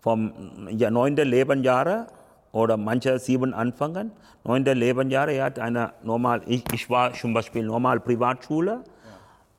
Vom 0.01 0.31
ja, 0.69 0.89
neunten 0.89 1.27
Lebensjahre 1.27 2.07
oder 2.53 2.77
manche 2.77 3.19
sieben 3.19 3.53
anfangen. 3.53 4.11
Neunte 4.43 4.73
Lebensjahre, 4.73 5.33
er 5.33 5.45
hat 5.45 5.59
eine 5.59 5.91
normal, 6.03 6.41
ich, 6.45 6.63
ich 6.71 6.89
war 6.89 7.13
zum 7.13 7.33
Beispiel 7.33 7.65
normal 7.65 7.99
Privatschule. 7.99 8.83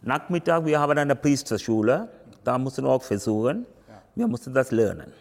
Nachmittag, 0.03 0.65
wir 0.65 0.81
haben 0.81 0.97
eine 0.97 1.17
Priesterschule. 1.17 2.09
Da 2.45 2.59
mussten 2.59 2.85
wir 2.85 2.91
auch 2.91 3.03
versuchen. 3.03 3.67
Wir 4.15 4.29
mussten 4.29 4.55
das 4.55 4.71
lernen. 4.71 5.13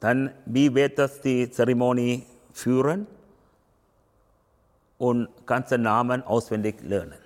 Dann, 0.00 0.30
wie 0.44 0.74
wird 0.74 0.98
das 0.98 1.20
die 1.20 1.50
Zeremonie 1.50 2.26
führen? 2.52 3.06
Und 4.98 5.28
ganze 5.46 5.78
Namen 5.78 6.22
auswendig 6.22 6.82
lernen. 6.82 7.25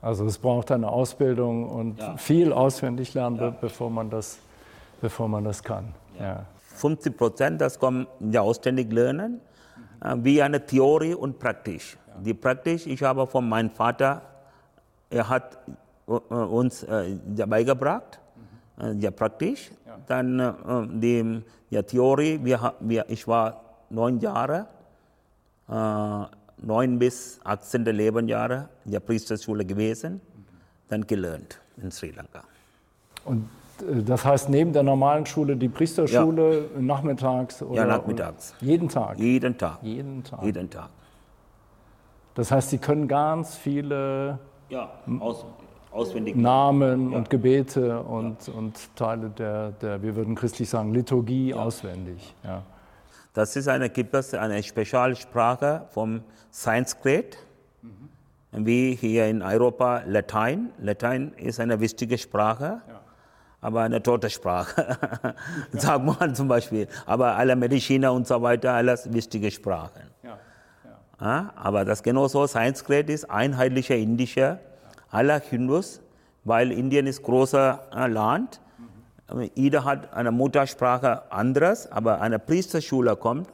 Also 0.00 0.24
es 0.26 0.38
braucht 0.38 0.70
eine 0.70 0.88
Ausbildung 0.88 1.68
und 1.68 1.98
Ja. 1.98 2.16
viel 2.16 2.52
auswendig 2.52 3.14
lernen, 3.14 3.36
Ja. 3.36 3.50
bevor, 3.50 3.90
man 3.90 4.10
das, 4.10 4.38
bevor 5.00 5.28
man 5.28 5.44
das 5.44 5.62
kann. 5.62 5.94
Ja. 6.20 6.44
50 6.76 7.16
Prozent, 7.16 7.60
das 7.60 7.78
kommt 7.78 8.06
ja 8.20 8.40
ausständig 8.42 8.92
lernen, 8.92 9.40
äh, 10.00 10.14
wie 10.18 10.40
eine 10.40 10.64
Theorie 10.64 11.14
und 11.14 11.38
praktisch. 11.38 11.96
Die 12.20 12.34
praktisch, 12.34 12.86
ich 12.86 13.02
habe 13.02 13.26
von 13.26 13.48
meinem 13.48 13.70
Vater, 13.70 14.22
er 15.10 15.28
hat 15.28 15.58
äh, 16.06 16.12
uns 16.12 16.84
äh, 16.84 17.16
ja 17.36 17.46
beigebracht, 17.46 18.20
äh, 18.80 18.92
ja 18.92 19.10
praktisch. 19.10 19.70
Dann 20.06 20.38
die 21.00 21.42
ja, 21.70 21.82
Theorie, 21.82 22.38
wir, 22.42 22.72
wir, 22.80 23.04
ich 23.10 23.26
war 23.28 23.60
neun 23.90 24.20
Jahre, 24.20 24.66
neun 26.62 26.98
bis 26.98 27.40
18. 27.44 27.84
Lebensjahre 27.84 28.68
in 28.84 28.92
der 28.92 29.00
Priesterschule 29.00 29.64
gewesen, 29.64 30.20
dann 30.88 31.06
gelernt 31.06 31.60
in 31.82 31.90
Sri 31.90 32.10
Lanka. 32.10 32.42
Und 33.24 33.48
äh, 33.80 34.02
das 34.02 34.24
heißt, 34.24 34.48
neben 34.48 34.72
der 34.72 34.82
normalen 34.82 35.26
Schule 35.26 35.56
die 35.56 35.68
Priesterschule 35.68 36.68
nachmittags 36.78 37.62
oder 37.62 37.76
Ja, 37.82 37.86
nachmittags. 37.86 38.54
jeden 38.60 38.88
Tag. 38.88 39.18
Jeden 39.18 39.56
Tag. 39.58 39.78
Jeden 39.82 40.24
Tag. 40.24 40.42
Jeden 40.42 40.70
Tag. 40.70 40.88
Das 42.34 42.50
heißt, 42.50 42.70
Sie 42.70 42.78
können 42.78 43.08
ganz 43.08 43.56
viele 43.56 44.38
Ja, 44.68 44.90
aus, 45.20 45.44
auswendig. 45.90 46.36
Namen 46.36 47.12
und 47.12 47.30
Gebete 47.30 48.00
und, 48.00 48.48
und 48.48 48.94
Teile 48.96 49.30
der, 49.30 49.72
der, 49.72 50.02
wir 50.02 50.14
würden 50.14 50.34
christlich 50.36 50.68
sagen, 50.70 50.94
Liturgie 50.94 51.52
auswendig. 51.54 52.34
Ja. 52.44 52.62
Das 53.38 53.54
ist 53.54 53.68
eine, 53.68 53.88
gibt 53.88 54.16
es 54.16 54.34
eine 54.34 54.60
Spezialsprache 54.60 55.86
vom 55.90 56.22
Sanskrit, 56.50 57.38
wie 58.50 58.96
hier 58.96 59.28
in 59.28 59.42
Europa 59.42 60.02
Latein. 60.06 60.72
Latein 60.80 61.32
ist 61.36 61.60
eine 61.60 61.78
wichtige 61.78 62.18
Sprache, 62.18 62.82
aber 63.60 63.82
eine 63.82 64.02
tote 64.02 64.28
Sprache, 64.28 64.98
sagt 65.72 66.04
man 66.04 66.34
zum 66.34 66.48
Beispiel. 66.48 66.88
Aber 67.06 67.36
alle 67.36 67.54
Mediziner 67.54 68.12
und 68.12 68.26
so 68.26 68.42
weiter, 68.42 68.72
alles 68.72 69.12
wichtige 69.12 69.52
Sprachen. 69.52 70.02
Ja, 71.20 71.52
aber 71.54 71.84
das 71.84 72.02
genauso, 72.02 72.44
Sanskrit 72.44 73.08
ist 73.08 73.30
einheitlicher 73.30 73.94
indischer 73.94 74.58
aller 75.12 75.38
Hindus, 75.38 76.00
weil 76.42 76.72
Indien 76.72 77.06
ist 77.06 77.22
großer 77.22 77.86
äh, 77.94 78.08
Land. 78.08 78.60
Jeder 79.54 79.84
hat 79.84 80.12
eine 80.14 80.30
Muttersprache 80.30 81.30
anderes, 81.30 81.90
aber 81.92 82.20
eine 82.20 82.38
Priesterschule 82.38 83.16
kommt, 83.16 83.48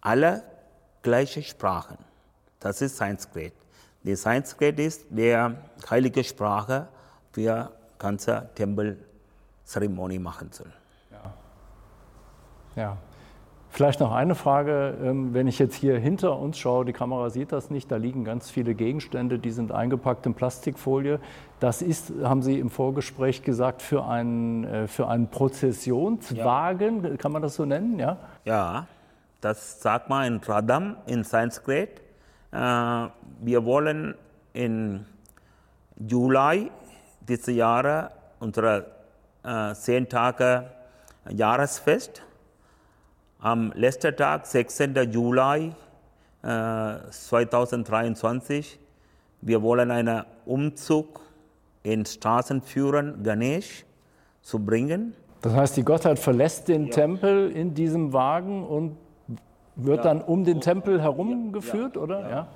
alle 0.00 0.42
gleiche 1.02 1.42
Sprachen. 1.42 1.98
Das 2.58 2.80
ist 2.82 2.96
Sanskrit. 2.96 3.52
Die 4.02 4.16
Sanskrit 4.16 4.78
ist 4.80 5.06
der 5.10 5.56
heilige 5.88 6.24
Sprache 6.24 6.88
für 7.30 7.70
ganze 7.98 8.48
Tempelzeremonie 8.56 10.18
machen 10.18 10.50
soll. 10.50 10.72
Ja. 12.74 12.96
Vielleicht 13.74 14.00
noch 14.00 14.12
eine 14.12 14.34
Frage, 14.34 14.98
ähm, 15.02 15.32
wenn 15.32 15.46
ich 15.46 15.58
jetzt 15.58 15.74
hier 15.74 15.98
hinter 15.98 16.38
uns 16.38 16.58
schaue, 16.58 16.84
die 16.84 16.92
Kamera 16.92 17.30
sieht 17.30 17.52
das 17.52 17.70
nicht, 17.70 17.90
da 17.90 17.96
liegen 17.96 18.22
ganz 18.22 18.50
viele 18.50 18.74
Gegenstände, 18.74 19.38
die 19.38 19.50
sind 19.50 19.72
eingepackt 19.72 20.26
in 20.26 20.34
Plastikfolie. 20.34 21.20
Das 21.58 21.80
ist, 21.80 22.12
haben 22.22 22.42
Sie 22.42 22.58
im 22.58 22.68
Vorgespräch 22.68 23.42
gesagt, 23.42 23.80
für 23.80 24.04
einen, 24.04 24.64
äh, 24.64 24.86
für 24.88 25.08
einen 25.08 25.28
Prozessionswagen, 25.28 27.16
kann 27.16 27.32
man 27.32 27.40
das 27.40 27.54
so 27.54 27.64
nennen? 27.64 27.98
Ja? 27.98 28.18
Ja, 28.44 28.88
das 29.40 29.80
sagt 29.80 30.10
man 30.10 30.26
in 30.26 30.36
Radam 30.36 30.98
in 31.06 31.24
Sanskrit. 31.24 32.02
Äh, 32.50 32.56
wir 32.58 33.64
wollen 33.64 34.14
in 34.52 35.06
Juli 35.96 36.70
dieses 37.26 37.46
Jahr 37.46 38.10
unser 38.38 38.84
äh, 39.42 39.72
zehn 39.72 40.06
Tage 40.10 40.66
Jahresfest. 41.30 42.22
Am 43.44 43.72
letzten 43.74 44.14
Tag, 44.14 44.46
16. 44.46 44.94
Juli 45.10 45.72
äh, 46.44 46.94
2023, 47.10 48.78
wir 49.40 49.60
wollen 49.62 49.90
einen 49.90 50.22
Umzug 50.46 51.20
in 51.82 52.06
Straßen 52.06 52.62
führen, 52.62 53.20
Ganesh 53.24 53.84
zu 54.42 54.60
bringen. 54.64 55.14
Das 55.40 55.54
heißt, 55.54 55.76
die 55.76 55.82
Gottheit 55.82 56.20
verlässt 56.20 56.68
den 56.68 56.92
Tempel 56.92 57.50
in 57.50 57.74
diesem 57.74 58.12
Wagen 58.12 58.64
und 58.64 58.96
wird 59.74 60.04
dann 60.04 60.22
um 60.22 60.44
den 60.44 60.60
Tempel 60.60 61.02
herumgeführt, 61.02 61.96
oder? 61.96 62.30
Ja. 62.30 62.46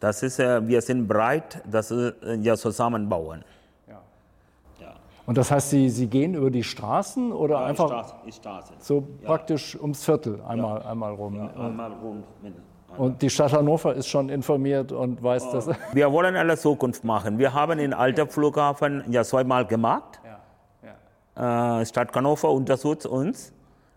Das 0.00 0.24
ist, 0.24 0.40
äh, 0.40 0.66
wir 0.66 0.82
sind 0.82 1.06
bereit, 1.06 1.62
das 1.70 1.92
äh, 1.92 2.12
ja 2.40 2.56
zusammenbauen. 2.56 3.44
Und 5.26 5.38
das 5.38 5.50
heißt, 5.50 5.70
Sie, 5.70 5.88
Sie 5.88 6.08
gehen 6.08 6.34
über 6.34 6.50
die 6.50 6.64
Straßen 6.64 7.32
oder 7.32 7.60
einfach 7.64 7.86
Straße, 7.88 8.14
Straße. 8.32 8.72
so 8.80 9.06
praktisch 9.24 9.78
ums 9.80 10.04
Viertel 10.04 10.40
einmal, 10.46 10.82
einmal 10.82 11.14
rum? 11.14 11.48
Einmal 11.56 11.92
rund. 11.92 12.24
mit- 12.42 12.54
Und 12.98 13.22
die 13.22 13.30
Stadt 13.30 13.52
Hannover 13.52 13.94
ist 13.94 14.08
schon 14.08 14.28
informiert 14.28 14.90
und 14.92 15.22
weiß, 15.22 15.50
dass. 15.52 15.70
Wir 15.92 16.10
wollen 16.12 16.34
alle 16.36 16.56
Zukunft 16.58 17.04
machen. 17.04 17.38
Wir 17.38 17.54
haben 17.54 17.78
in 17.78 17.94
alter 17.94 18.26
Flughafen 18.26 19.04
ja 19.10 19.22
zweimal 19.24 19.64
gemacht. 19.66 20.20
Äh, 21.34 21.86
Stadt 21.86 22.14
Hannover 22.14 22.50
unterstützt 22.50 23.06
uns. 23.06 23.52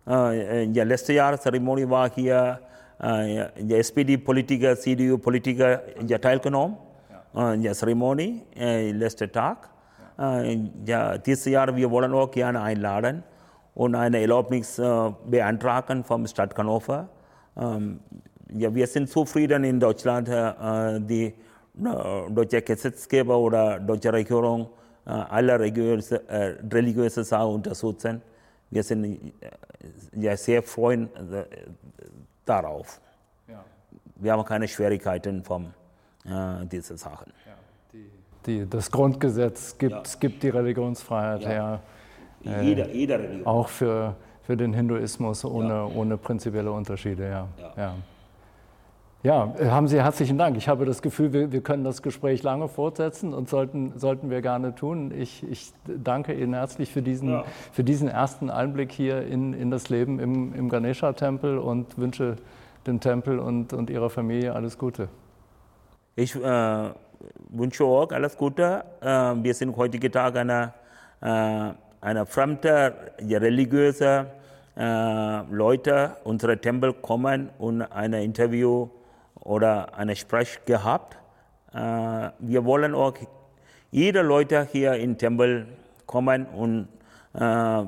Äh, 0.07 0.63
ja, 0.71 0.84
letzte 0.86 1.11
Jahr 1.13 1.38
Zeremonie 1.39 1.89
war 1.89 2.09
hier 2.11 2.59
äh, 2.99 3.47
der 3.59 3.80
SPD-Politiker, 3.80 4.78
CDU-Politiker 4.78 5.82
ja, 6.07 6.17
teilgenommen. 6.17 6.78
äh, 7.36 7.55
ja, 7.57 7.73
Zeremonie, 7.73 8.43
äh, 8.55 8.91
letzter 8.91 9.30
Tag. 9.30 9.69
Ja, 10.18 11.18
dieses 11.18 11.45
Jahr 11.45 11.76
wir 11.76 11.91
wollen 11.91 12.13
auch 12.13 12.32
gerne 12.32 12.61
einladen 12.61 13.24
und 13.74 13.95
eine 13.95 14.22
Erlaubnis 14.22 14.82
beantragen 15.26 16.03
vom 16.03 16.26
Stadt 16.28 16.57
Hannover. 16.57 17.09
Ähm, 17.57 17.99
ja, 18.53 18.74
wir 18.74 18.88
sind 18.88 19.09
zufrieden 19.09 19.66
in 19.66 19.80
Deutschland, 19.80 20.30
die 21.09 21.34
deutsche 22.30 22.61
Gesetzgeber 22.61 23.38
oder 23.38 23.80
deutsche 23.80 24.13
Regierung 24.13 24.70
alle 25.05 25.59
religiöse, 25.59 26.28
äh, 26.28 26.55
religiöse 26.72 27.24
Sachen 27.24 27.55
unterstützen. 27.55 28.22
Wir 28.70 28.84
sind 28.84 29.34
ja, 30.13 30.36
sehr 30.36 30.63
freuen 30.63 31.09
darauf. 32.45 32.99
Ja. 33.47 33.63
Wir 34.16 34.32
haben 34.34 34.45
keine 34.45 34.68
Schwierigkeiten 34.68 35.43
von 35.43 35.74
äh, 36.26 36.66
diesen 36.66 36.97
Sachen. 36.97 37.32
Die, 38.45 38.69
das 38.69 38.91
Grundgesetz 38.91 39.77
gibt, 39.77 39.93
Ja. 39.93 40.19
gibt 40.19 40.43
die 40.43 40.49
Religionsfreiheit 40.49 41.41
Ja. 41.43 41.49
her, 41.49 41.79
Jeder, 42.61 42.89
jeder 42.89 43.19
Religion. 43.19 43.47
auch 43.47 43.67
für, 43.69 44.15
für 44.43 44.55
den 44.55 44.73
Hinduismus 44.73 45.43
ohne, 45.45 45.87
ohne 45.87 46.17
prinzipielle 46.17 46.71
Unterschiede. 46.71 47.23
Ja. 47.23 47.47
Ja. 47.59 47.73
Ja. 47.77 47.95
Ja, 49.23 49.55
äh, 49.57 49.69
haben 49.69 49.87
Sie 49.87 49.99
herzlichen 49.99 50.37
Dank. 50.37 50.55
Ich 50.55 50.67
habe 50.69 50.85
das 50.85 51.01
Gefühl, 51.01 51.33
wir, 51.33 51.51
wir 51.51 51.61
können 51.61 51.83
das 51.83 52.03
Gespräch 52.03 52.43
lange 52.43 52.67
fortsetzen 52.67 53.33
und 53.33 53.49
sollten, 53.49 53.93
sollten 53.97 54.29
wir 54.29 54.43
gerne 54.43 54.75
tun. 54.75 55.11
Ich, 55.17 55.41
ich 55.49 55.71
danke 55.87 56.33
Ihnen 56.35 56.53
herzlich 56.53 56.91
für 56.91 57.01
diesen, 57.01 57.29
Ja. 57.31 57.43
für 57.71 57.83
diesen 57.83 58.07
ersten 58.07 58.51
Einblick 58.51 58.91
hier 58.91 59.25
in, 59.25 59.53
in 59.55 59.71
das 59.71 59.89
Leben 59.89 60.19
im, 60.19 60.53
im 60.53 60.69
Ganesha-Tempel 60.69 61.57
und 61.57 61.97
wünsche 61.97 62.35
dem 62.85 62.99
Tempel 62.99 63.39
und, 63.39 63.73
und 63.73 63.89
Ihrer 63.89 64.11
Familie 64.11 64.53
alles 64.53 64.77
Gute. 64.77 65.09
Ich 66.15 66.35
äh, 66.35 66.89
wünsche 67.49 67.84
auch 67.84 68.11
alles 68.11 68.38
Gute. 68.38 68.84
Äh, 69.01 69.07
wir 69.43 69.53
sind 69.53 69.76
heutige 69.76 70.11
Tag 70.11 70.36
eine, 70.36 70.73
äh, 71.21 71.71
eine 72.01 72.26
fremde, 72.26 72.93
ja, 73.21 73.39
religiöse 73.39 74.28
äh, 74.78 75.41
Leute, 75.51 76.17
unsere 76.23 76.57
Tempel 76.59 76.93
kommen 76.93 77.49
und 77.59 77.82
ein 77.82 78.13
Interview 78.13 78.89
oder 79.41 79.97
eine 79.97 80.15
Sprech 80.15 80.59
gehabt. 80.65 81.17
Äh, 81.73 82.30
wir 82.39 82.65
wollen 82.65 82.93
auch 82.93 83.13
jede 83.91 84.21
Leute 84.21 84.67
hier 84.71 84.93
im 84.95 85.17
Tempel 85.17 85.67
kommen 86.05 86.45
und 86.47 86.88
mh, 87.34 87.88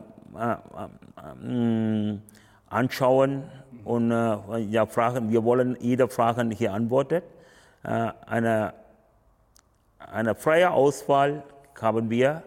anschauen 2.69 3.43
und 3.83 4.11
ja, 4.69 4.85
fragen. 4.85 5.29
Wir 5.29 5.43
wollen 5.43 5.77
jede 5.79 6.07
Frage 6.07 6.49
hier 6.55 6.73
antworten. 6.73 7.21
Eine, 7.83 8.73
eine 10.11 10.35
freie 10.35 10.71
Auswahl 10.71 11.43
haben 11.81 12.09
wir. 12.09 12.43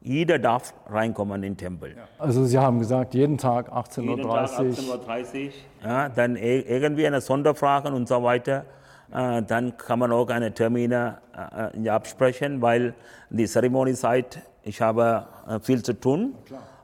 Jeder 0.00 0.38
darf 0.38 0.74
reinkommen 0.90 1.36
in 1.36 1.42
den 1.42 1.56
Tempel. 1.56 1.96
Also 2.18 2.44
Sie 2.44 2.58
haben 2.58 2.78
gesagt, 2.78 3.14
jeden 3.14 3.38
Tag 3.38 3.72
18.30 3.72 4.00
Jeden 4.02 4.22
Tag 4.22 4.28
Uhr. 4.28 4.66
18.30 4.66 5.46
Uhr. 5.46 5.52
Ja, 5.82 6.08
dann 6.10 6.36
e- 6.36 6.60
irgendwie 6.60 7.06
eine 7.06 7.22
Sonderfrage 7.22 7.88
und 7.88 8.06
so 8.06 8.22
weiter. 8.22 8.66
Äh, 9.10 9.42
dann 9.42 9.76
kann 9.78 9.98
man 9.98 10.12
auch 10.12 10.28
eine 10.28 10.52
Termine 10.52 11.18
äh, 11.34 11.80
ja, 11.82 11.94
absprechen, 11.94 12.60
weil 12.60 12.92
die 13.30 13.46
Zeremoniezeit, 13.46 14.42
ich 14.62 14.82
habe 14.82 15.24
äh, 15.48 15.58
viel 15.60 15.82
zu 15.82 15.94
tun. 15.94 16.34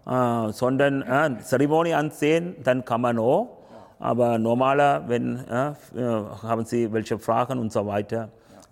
Äh, 0.07 0.53
sondern 0.53 1.03
äh, 1.03 1.39
Zeremonie 1.43 1.93
ansehen, 1.93 2.57
dann 2.65 2.87
kann 2.87 3.03
man 3.03 3.19
auch. 3.19 3.49
Aber 3.99 4.39
normaler, 4.39 5.07
wenn 5.09 5.45
äh, 5.47 5.69
äh, 5.95 6.25
haben 6.43 6.65
Sie 6.65 6.91
welche 6.91 7.19
Fragen 7.19 7.59
und 7.59 7.71
so 7.71 7.87
weiter, 7.87 8.31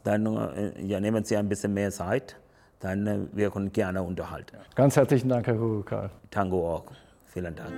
dann 0.08 0.26
äh, 0.26 0.72
ja, 0.82 1.00
nehmen 1.00 1.22
Sie 1.24 1.36
ein 1.36 1.48
bisschen 1.48 1.74
mehr 1.74 1.90
Zeit. 1.90 2.36
Dann 2.80 3.06
äh, 3.06 3.18
wir 3.32 3.50
können 3.50 3.72
gerne 3.72 4.02
unterhalten. 4.02 4.56
Ganz 4.74 4.96
herzlichen 4.96 5.28
Dank, 5.28 5.46
Herr 5.46 5.58
Hurukal. 5.58 6.10
Tango 6.30 6.76
auch. 6.76 6.84
Vielen 7.26 7.54
Dank. 7.54 7.72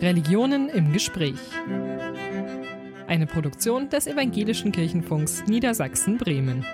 Religionen 0.00 0.70
im 0.70 0.92
Gespräch. 0.92 1.38
Eine 3.06 3.26
Produktion 3.26 3.90
des 3.90 4.06
Evangelischen 4.06 4.72
Kirchenfunks 4.72 5.44
Niedersachsen-Bremen. 5.46 6.64